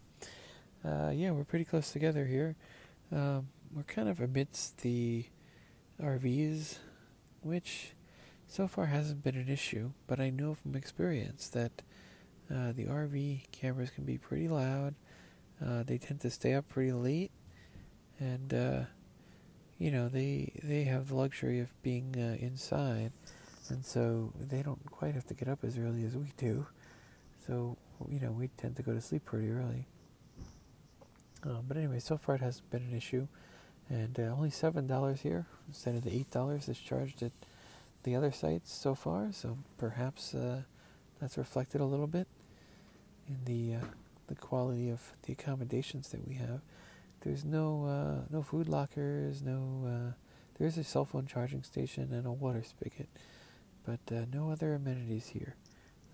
uh, 0.85 1.11
yeah, 1.13 1.31
we're 1.33 1.45
pretty 1.45 1.65
close 1.65 1.91
together 1.91 2.25
here. 2.27 2.57
Um, 3.13 3.49
we're 3.75 3.83
kind 3.83 4.09
of 4.09 4.21
amidst 4.21 4.79
the 4.79 5.27
RVs, 6.03 6.79
which 7.43 7.93
so 8.47 8.67
far 8.67 8.87
hasn't 8.87 9.23
been 9.23 9.37
an 9.37 9.49
issue, 9.49 9.93
but 10.07 10.21
I 10.21 10.31
know 10.31 10.55
from 10.55 10.75
experience 10.75 11.49
that 11.49 11.83
uh, 12.51 12.73
the 12.73 12.87
RV 12.87 13.51
cameras 13.53 13.91
can 13.91 14.05
be 14.05 14.19
pretty 14.19 14.49
loud. 14.49 14.95
uh, 15.65 15.83
they 15.83 15.99
tend 15.99 16.21
to 16.21 16.31
stay 16.31 16.55
up 16.55 16.69
pretty 16.69 16.93
late, 16.93 17.31
and 18.19 18.53
uh, 18.55 18.81
you 19.79 19.91
know 19.91 20.09
they 20.09 20.53
they 20.63 20.85
have 20.85 21.09
the 21.09 21.15
luxury 21.15 21.61
of 21.61 21.81
being 21.83 22.15
uh, 22.17 22.37
inside, 22.43 23.13
and 23.71 23.85
so 23.85 24.33
they 24.39 24.63
don't 24.63 24.85
quite 24.91 25.15
have 25.15 25.27
to 25.27 25.35
get 25.35 25.49
up 25.49 25.65
as 25.65 25.79
early 25.79 26.05
as 26.05 26.17
we 26.17 26.33
do. 26.37 26.67
So 27.47 27.77
you 28.09 28.21
know 28.21 28.33
we 28.33 28.49
tend 28.57 28.77
to 28.77 28.83
go 28.83 28.93
to 28.93 29.01
sleep 29.01 29.25
pretty 29.25 29.51
early. 29.51 29.87
Uh, 31.45 31.61
but 31.67 31.77
anyway, 31.77 31.99
so 32.01 32.19
far 32.19 32.35
it 32.35 32.43
hasn't 32.43 32.71
been 32.71 32.83
an 32.83 32.95
issue, 32.95 33.27
and 33.89 34.19
uh, 34.19 34.25
only 34.25 34.51
seven 34.51 34.87
dollars 34.87 35.23
here 35.23 35.47
instead 35.69 35.95
of 35.95 36.03
the 36.03 36.15
eight 36.15 36.31
dollars 36.31 36.67
that's 36.67 36.79
charged 36.81 37.23
at 37.23 37.33
the 38.03 38.15
other 38.15 38.33
sites 38.33 38.73
so 38.73 38.95
far. 38.95 39.33
So 39.33 39.59
perhaps 39.79 40.35
uh, 40.35 40.63
that's 41.21 41.39
reflected 41.39 41.81
a 41.81 41.85
little 41.85 42.07
bit 42.07 42.27
in 43.29 43.39
the 43.45 43.77
uh, 43.77 43.87
the 44.27 44.35
quality 44.35 44.91
of 44.91 45.13
the 45.23 45.33
accommodations 45.33 46.09
that 46.11 46.27
we 46.27 46.35
have. 46.35 46.61
There's 47.23 47.45
no 47.45 47.85
uh, 47.85 48.27
no 48.31 48.43
food 48.43 48.69
lockers, 48.69 49.43
no 49.43 49.87
uh, 49.87 50.13
there 50.59 50.67
is 50.67 50.77
a 50.77 50.85
cell 50.85 51.05
phone 51.07 51.27
charging 51.27 51.63
station 51.63 52.13
and 52.13 52.27
a 52.27 52.33
water 52.33 52.63
spigot, 52.63 53.09
but 53.85 54.01
uh, 54.15 54.25
no 54.33 54.51
other 54.51 54.75
amenities 54.75 55.29
here. 55.29 55.57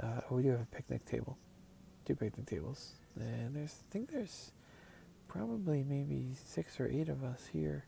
Uh, 0.02 0.20
we 0.30 0.42
do 0.42 0.50
have 0.50 0.60
a 0.60 0.66
picnic 0.66 1.04
table, 1.04 1.38
two 2.04 2.14
picnic 2.14 2.46
tables, 2.46 2.92
and 3.18 3.56
there's 3.56 3.74
I 3.88 3.92
think 3.92 4.10
there's 4.10 4.52
probably 5.28 5.82
maybe 5.82 6.34
six 6.44 6.78
or 6.78 6.88
eight 6.88 7.08
of 7.08 7.24
us 7.24 7.48
here 7.52 7.84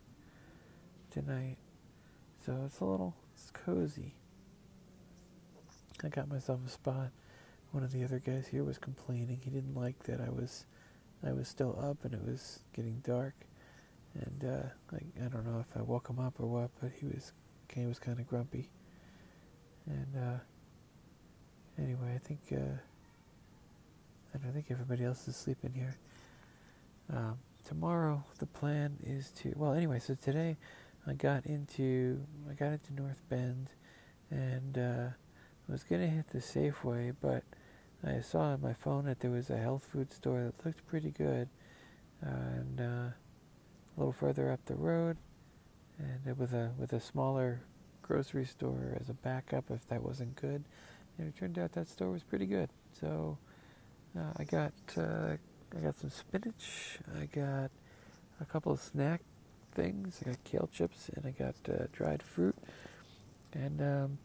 tonight, 1.11 1.57
so 2.45 2.63
it's 2.65 2.79
a 2.79 2.85
little 2.85 3.15
it's 3.33 3.51
cozy. 3.51 4.15
I 6.03 6.07
got 6.07 6.29
myself 6.29 6.59
a 6.65 6.69
spot 6.69 7.11
one 7.71 7.83
of 7.83 7.91
the 7.91 8.03
other 8.03 8.19
guys 8.19 8.47
here 8.47 8.63
was 8.63 8.77
complaining. 8.77 9.39
He 9.43 9.49
didn't 9.49 9.75
like 9.75 10.03
that 10.03 10.19
I 10.19 10.29
was 10.29 10.65
I 11.23 11.33
was 11.33 11.47
still 11.47 11.77
up 11.81 12.03
and 12.05 12.13
it 12.13 12.25
was 12.25 12.59
getting 12.73 13.01
dark. 13.05 13.35
And 14.15 14.43
uh, 14.43 14.69
like 14.91 15.05
I 15.23 15.27
don't 15.27 15.45
know 15.45 15.59
if 15.59 15.77
I 15.77 15.83
woke 15.83 16.09
him 16.09 16.19
up 16.19 16.39
or 16.39 16.47
what, 16.47 16.71
but 16.81 16.91
he 16.99 17.05
was 17.05 17.31
he 17.73 17.85
was 17.85 17.99
kind 17.99 18.19
of 18.19 18.27
grumpy. 18.27 18.69
And 19.89 20.15
uh, 20.15 21.81
anyway, 21.81 22.13
I 22.15 22.19
think 22.19 22.39
uh, 22.53 22.77
I 24.33 24.37
don't 24.37 24.53
think 24.53 24.67
everybody 24.69 25.03
else 25.03 25.27
is 25.27 25.35
sleeping 25.35 25.73
here. 25.73 25.95
Um, 27.11 27.39
tomorrow 27.67 28.23
the 28.37 28.45
plan 28.45 28.97
is 29.03 29.31
to 29.41 29.53
well 29.55 29.73
anyway. 29.73 29.99
So 29.99 30.15
today 30.15 30.57
I 31.07 31.13
got 31.13 31.45
into 31.45 32.21
I 32.49 32.53
got 32.53 32.71
into 32.71 32.93
North 32.93 33.21
Bend 33.29 33.69
and 34.29 34.77
uh, 34.77 35.09
I 35.67 35.71
was 35.71 35.83
gonna 35.83 36.07
hit 36.07 36.29
the 36.29 36.39
Safeway, 36.39 37.15
but 37.19 37.43
I 38.03 38.21
saw 38.21 38.41
on 38.41 38.61
my 38.61 38.73
phone 38.73 39.05
that 39.05 39.19
there 39.19 39.31
was 39.31 39.49
a 39.49 39.57
health 39.57 39.87
food 39.91 40.13
store 40.13 40.43
that 40.45 40.65
looked 40.65 40.85
pretty 40.87 41.11
good, 41.11 41.49
and 42.21 42.79
uh, 42.79 42.83
a 42.83 43.13
little 43.97 44.13
further 44.13 44.51
up 44.51 44.65
the 44.65 44.75
road, 44.75 45.17
and 45.97 46.37
with 46.37 46.53
a 46.53 46.71
with 46.77 46.93
a 46.93 46.99
smaller 46.99 47.61
grocery 48.09 48.45
store 48.45 48.97
as 48.99 49.07
a 49.09 49.13
backup 49.13 49.65
if 49.69 49.87
that 49.87 50.01
wasn't 50.01 50.35
good. 50.35 50.63
And 51.17 51.27
it 51.27 51.37
turned 51.37 51.59
out 51.59 51.73
that 51.73 51.87
store 51.87 52.09
was 52.09 52.23
pretty 52.23 52.47
good. 52.47 52.69
So 52.99 53.37
uh, 54.17 54.33
I 54.37 54.43
got 54.45 54.73
uh, 54.97 55.35
I 55.75 55.79
got 55.81 55.95
some 55.99 56.09
spinach. 56.09 56.97
I 57.19 57.25
got 57.25 57.69
a 58.41 58.45
couple 58.45 58.71
of 58.71 58.81
snack 58.81 59.21
things. 59.73 60.19
I 60.25 60.29
got 60.29 60.43
kale 60.43 60.69
chips 60.73 61.09
and 61.15 61.25
I 61.25 61.31
got 61.31 61.55
uh, 61.69 61.85
dried 61.91 62.23
fruit, 62.23 62.55
and 63.53 63.79
um, 63.81 64.17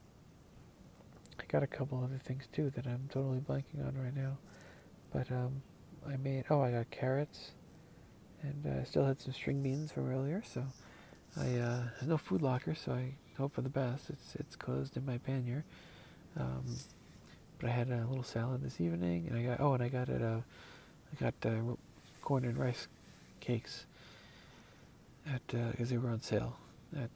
I 1.38 1.44
got 1.48 1.62
a 1.62 1.66
couple 1.66 2.02
other 2.02 2.20
things 2.24 2.44
too 2.52 2.70
that 2.70 2.86
I'm 2.86 3.08
totally 3.12 3.40
blanking 3.40 3.86
on 3.86 3.94
right 4.02 4.16
now. 4.16 4.38
But 5.12 5.30
um, 5.30 5.62
I 6.08 6.16
made 6.16 6.44
oh 6.48 6.62
I 6.62 6.70
got 6.70 6.90
carrots, 6.90 7.50
and 8.42 8.66
uh, 8.66 8.80
I 8.80 8.84
still 8.84 9.04
had 9.04 9.20
some 9.20 9.34
string 9.34 9.62
beans 9.62 9.92
from 9.92 10.10
earlier. 10.10 10.42
So 10.42 10.64
I 11.36 11.58
uh, 11.58 11.82
there's 11.96 12.08
no 12.08 12.18
food 12.18 12.42
locker, 12.42 12.74
so 12.74 12.92
I 12.92 13.14
hope 13.38 13.54
for 13.54 13.62
the 13.62 13.68
best. 13.68 14.10
It's 14.10 14.36
it's 14.36 14.56
closed 14.56 14.96
in 14.96 15.04
my 15.04 15.18
pannier. 15.18 15.64
Um, 16.38 16.64
but 17.58 17.70
I 17.70 17.72
had 17.72 17.88
a 17.88 18.06
little 18.08 18.24
salad 18.24 18.62
this 18.62 18.80
evening, 18.80 19.26
and 19.28 19.38
I 19.38 19.42
got 19.42 19.60
oh 19.60 19.74
and 19.74 19.82
I 19.82 19.88
got 19.88 20.08
it 20.08 20.22
uh, 20.22 20.40
I 21.12 21.24
got 21.24 21.34
uh, 21.44 21.74
corn 22.22 22.44
and 22.44 22.56
rice 22.56 22.86
cakes 23.40 23.86
at 25.26 25.46
because 25.46 25.88
uh, 25.88 25.90
they 25.90 25.98
were 25.98 26.10
on 26.10 26.20
sale 26.20 26.56
at 26.96 27.10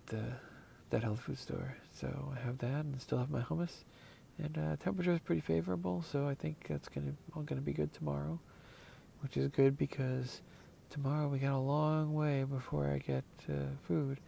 that 0.91 1.03
health 1.03 1.21
food 1.21 1.39
store. 1.39 1.77
So 1.95 2.33
I 2.35 2.45
have 2.45 2.59
that, 2.59 2.85
and 2.85 3.01
still 3.01 3.19
have 3.19 3.31
my 3.31 3.41
hummus 3.41 3.85
and 4.39 4.79
temperature 4.81 5.13
is 5.13 5.21
pretty 5.21 5.41
favorable, 5.41 6.03
so 6.03 6.29
I 6.29 6.35
think 6.35 6.67
that's 6.69 6.89
gonna 6.89 7.13
all 7.35 7.43
gonna 7.43 7.61
be 7.61 7.73
good 7.73 7.93
tomorrow, 7.93 8.39
which 9.21 9.37
is 9.37 9.49
good 9.49 9.77
because 9.77 10.41
tomorrow 10.91 11.29
we 11.29 11.39
got 11.39 11.53
a 11.53 11.59
long 11.59 12.15
way 12.15 12.45
before 12.45 12.89
I 12.89 12.99
get 12.99 13.25
uh, 13.49 13.77
food. 13.87 14.19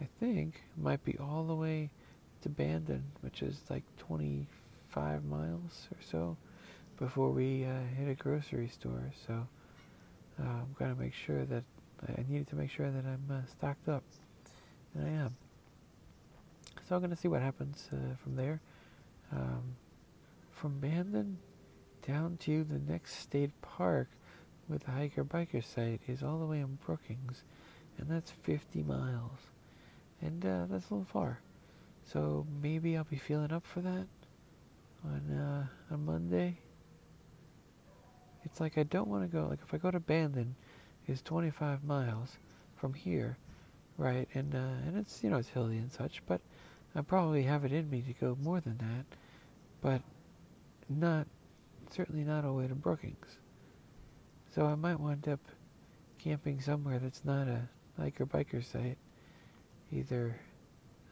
I 0.00 0.08
think 0.20 0.62
might 0.76 1.04
be 1.04 1.16
all 1.18 1.44
the 1.44 1.54
way 1.54 1.90
to 2.42 2.48
Bandon, 2.48 3.04
which 3.20 3.42
is 3.42 3.60
like 3.70 3.82
25 3.98 5.24
miles 5.24 5.88
or 5.90 5.98
so 6.00 6.36
before 6.98 7.30
we 7.30 7.64
uh, 7.64 7.80
hit 7.96 8.08
a 8.08 8.14
grocery 8.14 8.68
store. 8.68 9.12
So 9.26 9.46
uh, 10.40 10.42
I'm 10.42 10.74
gonna 10.78 10.94
make 10.94 11.14
sure 11.14 11.44
that 11.44 11.64
I 12.06 12.24
needed 12.28 12.48
to 12.48 12.56
make 12.56 12.70
sure 12.70 12.90
that 12.90 13.04
I'm 13.04 13.24
uh, 13.30 13.46
stocked 13.50 13.88
up, 13.88 14.04
and 14.94 15.06
I 15.06 15.10
am. 15.24 15.36
So 16.88 16.96
I'm 16.96 17.00
gonna 17.00 17.16
see 17.16 17.28
what 17.28 17.40
happens 17.40 17.88
uh, 17.92 18.16
from 18.22 18.36
there. 18.36 18.60
Um, 19.32 19.76
from 20.52 20.78
Bandon 20.78 21.38
down 22.06 22.36
to 22.36 22.62
the 22.64 22.78
next 22.78 23.18
state 23.18 23.50
park 23.62 24.08
with 24.68 24.84
the 24.84 24.90
hiker 24.90 25.24
biker 25.24 25.62
site 25.62 26.00
is 26.06 26.22
all 26.22 26.38
the 26.38 26.46
way 26.46 26.60
in 26.60 26.78
Brookings, 26.84 27.42
and 27.98 28.08
that's 28.08 28.30
50 28.30 28.82
miles. 28.82 29.38
And 30.20 30.44
uh, 30.44 30.66
that's 30.70 30.90
a 30.90 30.94
little 30.94 31.06
far. 31.10 31.40
So 32.04 32.46
maybe 32.62 32.96
I'll 32.96 33.04
be 33.04 33.16
feeling 33.16 33.52
up 33.52 33.66
for 33.66 33.80
that 33.80 34.06
on 35.04 35.36
uh, 35.36 35.92
on 35.92 36.04
Monday. 36.04 36.58
It's 38.44 38.60
like 38.60 38.78
I 38.78 38.82
don't 38.84 39.08
want 39.08 39.22
to 39.22 39.28
go. 39.28 39.46
Like 39.48 39.60
if 39.66 39.72
I 39.74 39.78
go 39.78 39.90
to 39.90 40.00
Bandon, 40.00 40.54
it's 41.06 41.22
25 41.22 41.84
miles 41.84 42.36
from 42.76 42.94
here, 42.94 43.36
right? 43.98 44.28
And 44.34 44.54
uh, 44.54 44.86
and 44.86 44.96
it's 44.98 45.22
you 45.22 45.30
know 45.30 45.38
it's 45.38 45.48
hilly 45.48 45.78
and 45.78 45.90
such, 45.90 46.22
but 46.26 46.40
I 46.94 47.02
probably 47.02 47.42
have 47.42 47.64
it 47.64 47.72
in 47.72 47.90
me 47.90 48.02
to 48.02 48.12
go 48.12 48.36
more 48.42 48.60
than 48.60 48.78
that 48.78 49.16
but 49.84 50.00
not 50.88 51.26
certainly 51.90 52.24
not 52.24 52.42
all 52.44 52.54
the 52.54 52.58
way 52.62 52.66
to 52.66 52.74
Brookings. 52.74 53.38
So 54.54 54.66
I 54.66 54.76
might 54.76 55.00
wind 55.00 55.26
up 55.26 55.40
camping 56.22 56.60
somewhere 56.60 57.00
that's 57.00 57.24
not 57.24 57.48
a 57.48 57.62
hiker 57.98 58.24
biker 58.24 58.62
site, 58.64 58.98
either 59.90 60.38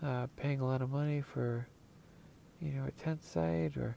uh, 0.00 0.28
paying 0.36 0.60
a 0.60 0.66
lot 0.66 0.80
of 0.80 0.90
money 0.90 1.22
for 1.22 1.66
you 2.60 2.70
know 2.70 2.84
a 2.84 2.92
tent 2.92 3.24
site, 3.24 3.76
or 3.76 3.96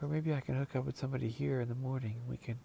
or 0.00 0.06
maybe 0.06 0.32
I 0.32 0.38
can 0.38 0.54
hook 0.54 0.76
up 0.76 0.84
with 0.84 0.96
somebody 0.96 1.28
here 1.28 1.60
in 1.60 1.68
the 1.68 1.74
morning. 1.74 2.20
We 2.30 2.36
can 2.36 2.56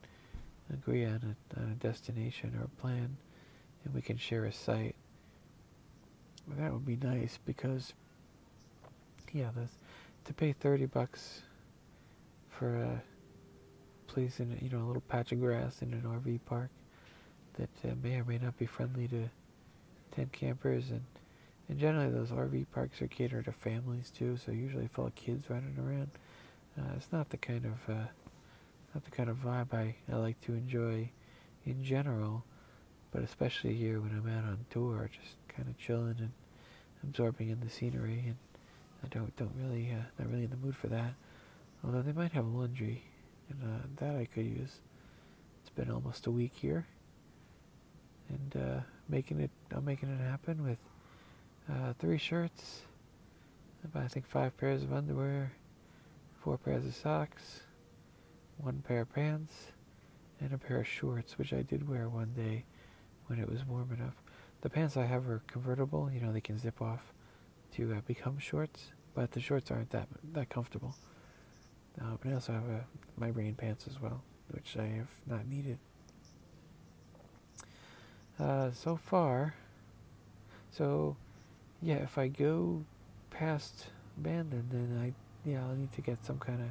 agree 0.71 1.03
on 1.03 1.35
a 1.55 1.59
on 1.59 1.71
a 1.71 1.75
destination 1.83 2.55
or 2.59 2.65
a 2.65 2.81
plan, 2.81 3.17
and 3.83 3.95
we 3.95 4.01
can 4.03 4.17
share 4.17 4.45
a 4.45 4.53
site. 4.53 4.95
Well, 6.47 6.57
That 6.59 6.73
would 6.73 6.85
be 6.85 6.97
nice 6.97 7.39
because 7.43 7.95
yeah, 9.33 9.49
this, 9.55 9.71
to 10.25 10.33
pay 10.35 10.53
thirty 10.53 10.85
bucks 10.85 11.41
for 12.51 12.75
a 12.75 13.01
place 14.19 14.41
in 14.41 14.57
you 14.61 14.69
know 14.69 14.83
a 14.83 14.87
little 14.87 15.03
patch 15.07 15.31
of 15.31 15.39
grass 15.39 15.81
in 15.81 15.93
an 15.93 16.01
RV 16.01 16.41
park 16.45 16.69
that 17.57 17.69
uh, 17.85 17.95
may 18.03 18.19
or 18.19 18.25
may 18.25 18.37
not 18.37 18.57
be 18.57 18.65
friendly 18.65 19.07
to 19.07 19.29
tent 20.13 20.33
campers 20.33 20.91
and 20.91 21.03
and 21.69 21.79
generally 21.79 22.09
those 22.09 22.29
RV 22.29 22.65
parks 22.73 23.01
are 23.01 23.07
catered 23.07 23.45
to 23.45 23.51
families 23.51 24.09
too, 24.09 24.37
so 24.37 24.51
usually 24.51 24.87
full 24.87 25.05
of 25.05 25.15
kids 25.15 25.49
running 25.49 25.75
around. 25.77 26.09
Uh, 26.77 26.95
it's 26.97 27.11
not 27.11 27.29
the 27.29 27.37
kind 27.37 27.63
of 27.63 27.95
uh, 27.95 28.07
not 28.93 29.05
the 29.05 29.11
kind 29.11 29.29
of 29.29 29.37
vibe 29.37 29.73
I, 29.73 29.95
I 30.11 30.15
like 30.15 30.41
to 30.41 30.53
enjoy 30.53 31.11
in 31.65 31.83
general, 31.83 32.43
but 33.11 33.21
especially 33.21 33.75
here 33.75 34.01
when 34.01 34.11
I'm 34.11 34.27
out 34.27 34.45
on 34.45 34.65
tour, 34.69 35.09
just 35.13 35.35
kind 35.47 35.69
of 35.69 35.77
chilling 35.77 36.15
and 36.17 36.31
absorbing 37.03 37.49
in 37.49 37.61
the 37.61 37.69
scenery, 37.69 38.23
and 38.25 38.37
I 39.01 39.07
don't 39.07 39.33
don't 39.37 39.53
really 39.55 39.91
uh, 39.91 40.03
not 40.17 40.29
really 40.29 40.43
in 40.43 40.49
the 40.49 40.57
mood 40.57 40.75
for 40.75 40.87
that. 40.87 41.13
Although 41.85 42.01
they 42.01 42.11
might 42.11 42.33
have 42.33 42.47
laundry, 42.47 43.03
and 43.49 43.63
uh, 43.63 44.05
that 44.05 44.15
I 44.15 44.25
could 44.25 44.45
use. 44.45 44.81
It's 45.61 45.69
been 45.75 45.91
almost 45.91 46.27
a 46.27 46.31
week 46.31 46.53
here, 46.55 46.85
and 48.29 48.55
uh, 48.55 48.79
making 49.07 49.39
it. 49.39 49.51
I'm 49.71 49.85
making 49.85 50.09
it 50.09 50.21
happen 50.21 50.63
with 50.63 50.79
uh, 51.69 51.93
three 51.99 52.17
shirts, 52.17 52.81
about 53.83 54.03
I 54.03 54.07
think 54.07 54.27
five 54.27 54.57
pairs 54.57 54.83
of 54.83 54.93
underwear, 54.93 55.51
four 56.43 56.57
pairs 56.57 56.85
of 56.85 56.95
socks, 56.95 57.61
one 58.57 58.83
pair 58.87 59.01
of 59.01 59.13
pants, 59.13 59.53
and 60.39 60.53
a 60.53 60.57
pair 60.57 60.79
of 60.79 60.87
shorts, 60.87 61.37
which 61.37 61.53
I 61.53 61.61
did 61.61 61.87
wear 61.87 62.09
one 62.09 62.33
day 62.35 62.65
when 63.27 63.39
it 63.39 63.49
was 63.49 63.65
warm 63.65 63.91
enough. 63.91 64.15
The 64.61 64.69
pants 64.69 64.97
I 64.97 65.05
have 65.05 65.29
are 65.29 65.41
convertible. 65.47 66.09
You 66.11 66.21
know, 66.21 66.33
they 66.33 66.41
can 66.41 66.57
zip 66.57 66.81
off 66.81 67.13
to 67.75 67.93
uh, 67.93 68.01
become 68.05 68.39
shorts, 68.39 68.91
but 69.13 69.31
the 69.31 69.39
shorts 69.39 69.71
aren't 69.71 69.91
that 69.91 70.07
that 70.33 70.49
comfortable. 70.49 70.95
Uh, 72.01 72.15
but 72.21 72.31
I 72.31 72.33
also 72.35 72.53
have 72.53 72.63
a, 72.63 72.85
my 73.17 73.27
rain 73.29 73.55
pants 73.55 73.85
as 73.87 74.01
well, 74.01 74.23
which 74.51 74.77
I 74.77 74.85
have 74.85 75.09
not 75.27 75.47
needed. 75.47 75.79
uh, 78.39 78.71
so 78.71 78.95
far, 78.95 79.53
so 80.71 81.17
yeah, 81.81 81.95
if 81.95 82.17
I 82.17 82.27
go 82.27 82.85
past 83.29 83.87
Bandon, 84.17 84.67
then 84.71 84.99
I 85.01 85.49
yeah 85.49 85.61
I'll 85.63 85.75
need 85.75 85.91
to 85.93 86.01
get 86.01 86.25
some 86.25 86.39
kind 86.39 86.61
of 86.61 86.69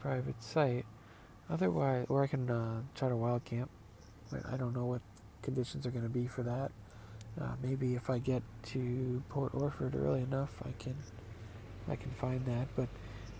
private 0.00 0.42
site. 0.42 0.84
Otherwise, 1.48 2.06
or 2.08 2.22
I 2.24 2.26
can 2.26 2.50
uh, 2.50 2.82
try 2.94 3.08
to 3.08 3.16
wild 3.16 3.44
camp. 3.44 3.70
I 4.52 4.56
don't 4.56 4.74
know 4.74 4.86
what 4.86 5.02
conditions 5.42 5.86
are 5.86 5.90
going 5.90 6.02
to 6.02 6.10
be 6.10 6.26
for 6.26 6.42
that. 6.42 6.72
Uh, 7.40 7.54
maybe 7.62 7.94
if 7.94 8.10
I 8.10 8.18
get 8.18 8.42
to 8.64 9.22
Port 9.28 9.54
Orford 9.54 9.94
early 9.94 10.22
enough, 10.22 10.60
I 10.64 10.72
can 10.78 10.96
I 11.88 11.96
can 11.96 12.10
find 12.12 12.44
that. 12.46 12.68
But 12.76 12.88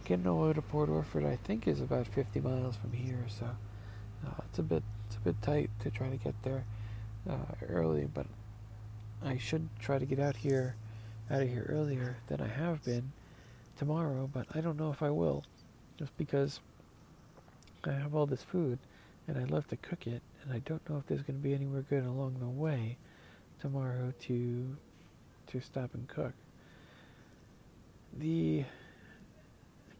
getting 0.06 0.38
way 0.38 0.52
to 0.52 0.62
Port 0.62 0.88
Orford, 0.88 1.24
I 1.24 1.36
think, 1.36 1.66
is 1.66 1.80
about 1.80 2.06
50 2.06 2.40
miles 2.40 2.76
from 2.76 2.92
here, 2.92 3.26
so 3.28 3.46
uh, 4.24 4.30
it's 4.48 4.58
a 4.58 4.62
bit 4.62 4.84
it's 5.06 5.16
a 5.16 5.20
bit 5.20 5.42
tight 5.42 5.70
to 5.80 5.90
try 5.90 6.08
to 6.08 6.16
get 6.16 6.34
there 6.42 6.64
uh, 7.28 7.54
early. 7.68 8.08
But 8.12 8.26
I 9.22 9.36
should 9.36 9.68
try 9.80 9.98
to 9.98 10.06
get 10.06 10.20
out 10.20 10.36
here 10.36 10.76
out 11.28 11.42
of 11.42 11.48
here 11.48 11.66
earlier 11.68 12.18
than 12.28 12.40
I 12.40 12.46
have 12.46 12.84
been 12.84 13.12
tomorrow. 13.76 14.30
But 14.32 14.46
I 14.54 14.60
don't 14.60 14.78
know 14.78 14.92
if 14.92 15.02
I 15.02 15.10
will, 15.10 15.44
just 15.98 16.16
because 16.16 16.60
I 17.84 17.92
have 17.92 18.14
all 18.14 18.26
this 18.26 18.42
food 18.42 18.78
and 19.26 19.36
I 19.36 19.42
love 19.42 19.66
to 19.68 19.76
cook 19.76 20.06
it, 20.06 20.22
and 20.42 20.52
I 20.52 20.60
don't 20.60 20.88
know 20.88 20.98
if 20.98 21.06
there's 21.08 21.22
going 21.22 21.38
to 21.38 21.42
be 21.42 21.52
anywhere 21.52 21.82
good 21.82 22.04
along 22.04 22.36
the 22.38 22.46
way 22.46 22.96
tomorrow 23.60 24.12
to 24.22 24.76
to 25.48 25.60
stop 25.60 25.94
and 25.94 26.06
cook. 26.06 26.32
The 28.16 28.64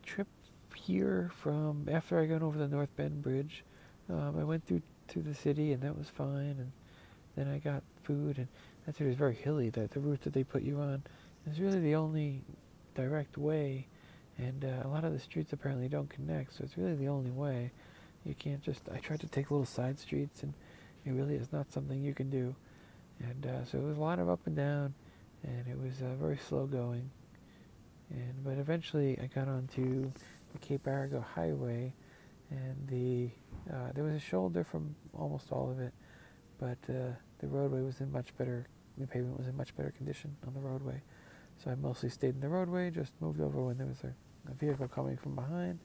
trip 0.07 0.29
here 0.75 1.31
from 1.37 1.89
after 1.91 2.19
I 2.19 2.27
got 2.27 2.43
over 2.43 2.57
the 2.57 2.69
North 2.69 2.95
Bend 2.97 3.23
Bridge, 3.23 3.65
um, 4.09 4.39
I 4.39 4.45
went 4.45 4.67
through 4.67 4.83
to 5.09 5.21
the 5.21 5.35
city 5.35 5.73
and 5.73 5.83
that 5.83 5.97
was 5.97 6.09
fine, 6.09 6.57
and 6.59 6.73
then 7.37 7.49
I 7.49 7.59
got 7.59 7.83
food 8.03 8.39
and 8.39 8.49
that 8.87 8.97
city 8.97 9.09
was 9.09 9.19
very 9.19 9.35
hilly. 9.35 9.71
That 9.71 9.91
the 9.91 10.01
route 10.01 10.23
that 10.23 10.33
they 10.33 10.45
put 10.45 10.63
you 10.63 10.81
on 10.81 11.03
is 11.51 11.61
really 11.61 11.81
the 11.81 11.97
only 11.97 12.43
direct 12.95 13.37
way, 13.37 13.89
and 14.39 14.65
uh, 14.65 14.87
a 14.87 14.89
lot 14.89 15.05
of 15.05 15.13
the 15.13 15.19
streets 15.19 15.53
apparently 15.53 15.89
don't 15.89 16.09
connect, 16.09 16.55
so 16.55 16.65
it's 16.65 16.79
really 16.79 16.95
the 16.95 17.09
only 17.09 17.31
way. 17.31 17.73
You 18.25 18.35
can't 18.35 18.63
just. 18.63 18.83
I 18.93 18.99
tried 18.99 19.21
to 19.21 19.29
take 19.29 19.51
little 19.51 19.67
side 19.67 19.99
streets, 19.99 20.43
and 20.43 20.55
it 21.05 21.11
really 21.11 21.35
is 21.35 21.53
not 21.53 21.73
something 21.73 22.03
you 22.03 22.15
can 22.15 22.31
do. 22.31 22.55
And 23.21 23.47
uh, 23.47 23.65
so 23.65 23.79
it 23.79 23.85
was 23.85 23.97
a 23.97 24.01
lot 24.01 24.19
of 24.19 24.29
up 24.29 24.41
and 24.47 24.57
down, 24.57 24.95
and 25.43 25.67
it 25.69 25.81
was 25.81 26.03
uh, 26.03 26.15
very 26.17 26.39
slow 26.39 26.67
going. 26.67 27.11
And 28.11 28.45
but 28.45 28.59
eventually 28.59 29.19
I 29.21 29.27
got 29.27 29.49
onto 29.49 30.11
the 30.53 30.59
Cape 30.61 30.87
Arago 30.87 31.25
Highway, 31.35 31.95
and 32.51 32.89
the 32.89 33.31
uh, 33.73 33.93
there 33.95 34.05
was 34.05 34.15
a 34.15 34.21
shoulder 34.21 34.65
from 34.65 34.95
almost 35.13 35.51
all 35.51 35.71
of 35.71 35.81
it, 35.81 35.93
but 36.59 36.79
uh, 36.89 37.13
the 37.39 37.49
roadway 37.49 37.83
was 37.83 38.01
in 38.01 38.13
much 38.13 38.37
better. 38.37 38.67
The 38.99 39.07
pavement 39.07 39.37
was 39.39 39.47
in 39.49 39.57
much 39.57 39.77
better 39.77 39.91
condition 39.91 40.37
on 40.47 40.55
the 40.55 40.61
roadway, 40.61 41.03
so 41.63 41.71
I 41.71 41.75
mostly 41.75 42.09
stayed 42.09 42.35
in 42.35 42.41
the 42.41 42.49
roadway. 42.49 42.91
Just 42.91 43.13
moved 43.21 43.41
over 43.41 43.61
when 43.61 43.77
there 43.77 43.87
was 43.87 44.05
a, 44.05 44.15
a 44.51 44.55
vehicle 44.55 44.89
coming 44.89 45.17
from 45.17 45.35
behind 45.35 45.81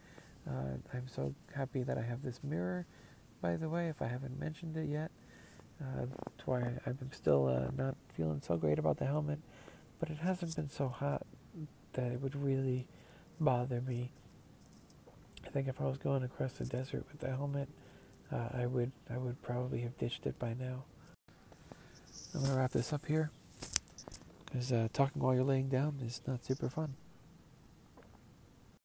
uh, 0.48 0.78
I'm 0.94 1.08
so 1.08 1.34
happy 1.54 1.84
that 1.84 1.98
I 1.98 2.02
have 2.02 2.24
this 2.24 2.40
mirror, 2.44 2.86
by 3.42 3.58
the 3.58 3.70
way, 3.70 3.90
if 3.90 4.02
I 4.02 4.08
haven't 4.08 4.40
mentioned 4.40 4.78
it 4.78 4.88
yet. 4.90 5.12
Uh, 5.82 6.06
that's 6.06 6.46
why 6.48 6.62
I'm 6.86 7.12
still 7.12 7.48
uh, 7.48 7.72
not 7.76 7.96
feeling 8.16 8.42
so 8.46 8.56
great 8.58 8.80
about 8.80 8.98
the 8.98 9.06
helmet, 9.06 9.40
but 10.00 10.10
it 10.10 10.18
hasn't 10.18 10.56
been 10.56 10.70
so 10.70 10.88
hot 10.88 11.26
that 11.94 12.12
it 12.12 12.22
would 12.22 12.36
really 12.36 12.88
bother 13.40 13.82
me. 13.82 14.12
I 15.46 15.50
think 15.50 15.68
if 15.68 15.82
I 15.82 15.86
was 15.86 15.98
going 15.98 16.24
across 16.24 16.54
the 16.54 16.66
desert 16.66 17.06
with 17.12 17.20
the 17.20 17.30
helmet, 17.30 17.70
uh, 18.32 18.50
I 18.54 18.66
would 18.66 18.92
I 19.10 19.18
would 19.18 19.42
probably 19.42 19.82
have 19.82 19.98
ditched 19.98 20.26
it 20.26 20.40
by 20.40 20.54
now. 20.54 20.84
I'm 22.34 22.44
gonna 22.44 22.56
wrap 22.56 22.72
this 22.72 22.94
up 22.94 23.06
here 23.06 23.32
because 24.46 24.72
uh, 24.72 24.88
talking 24.94 25.22
while 25.22 25.34
you're 25.34 25.44
laying 25.44 25.70
down 25.70 26.00
is 26.06 26.22
not 26.28 26.46
super 26.46 26.70
fun. 26.70 26.96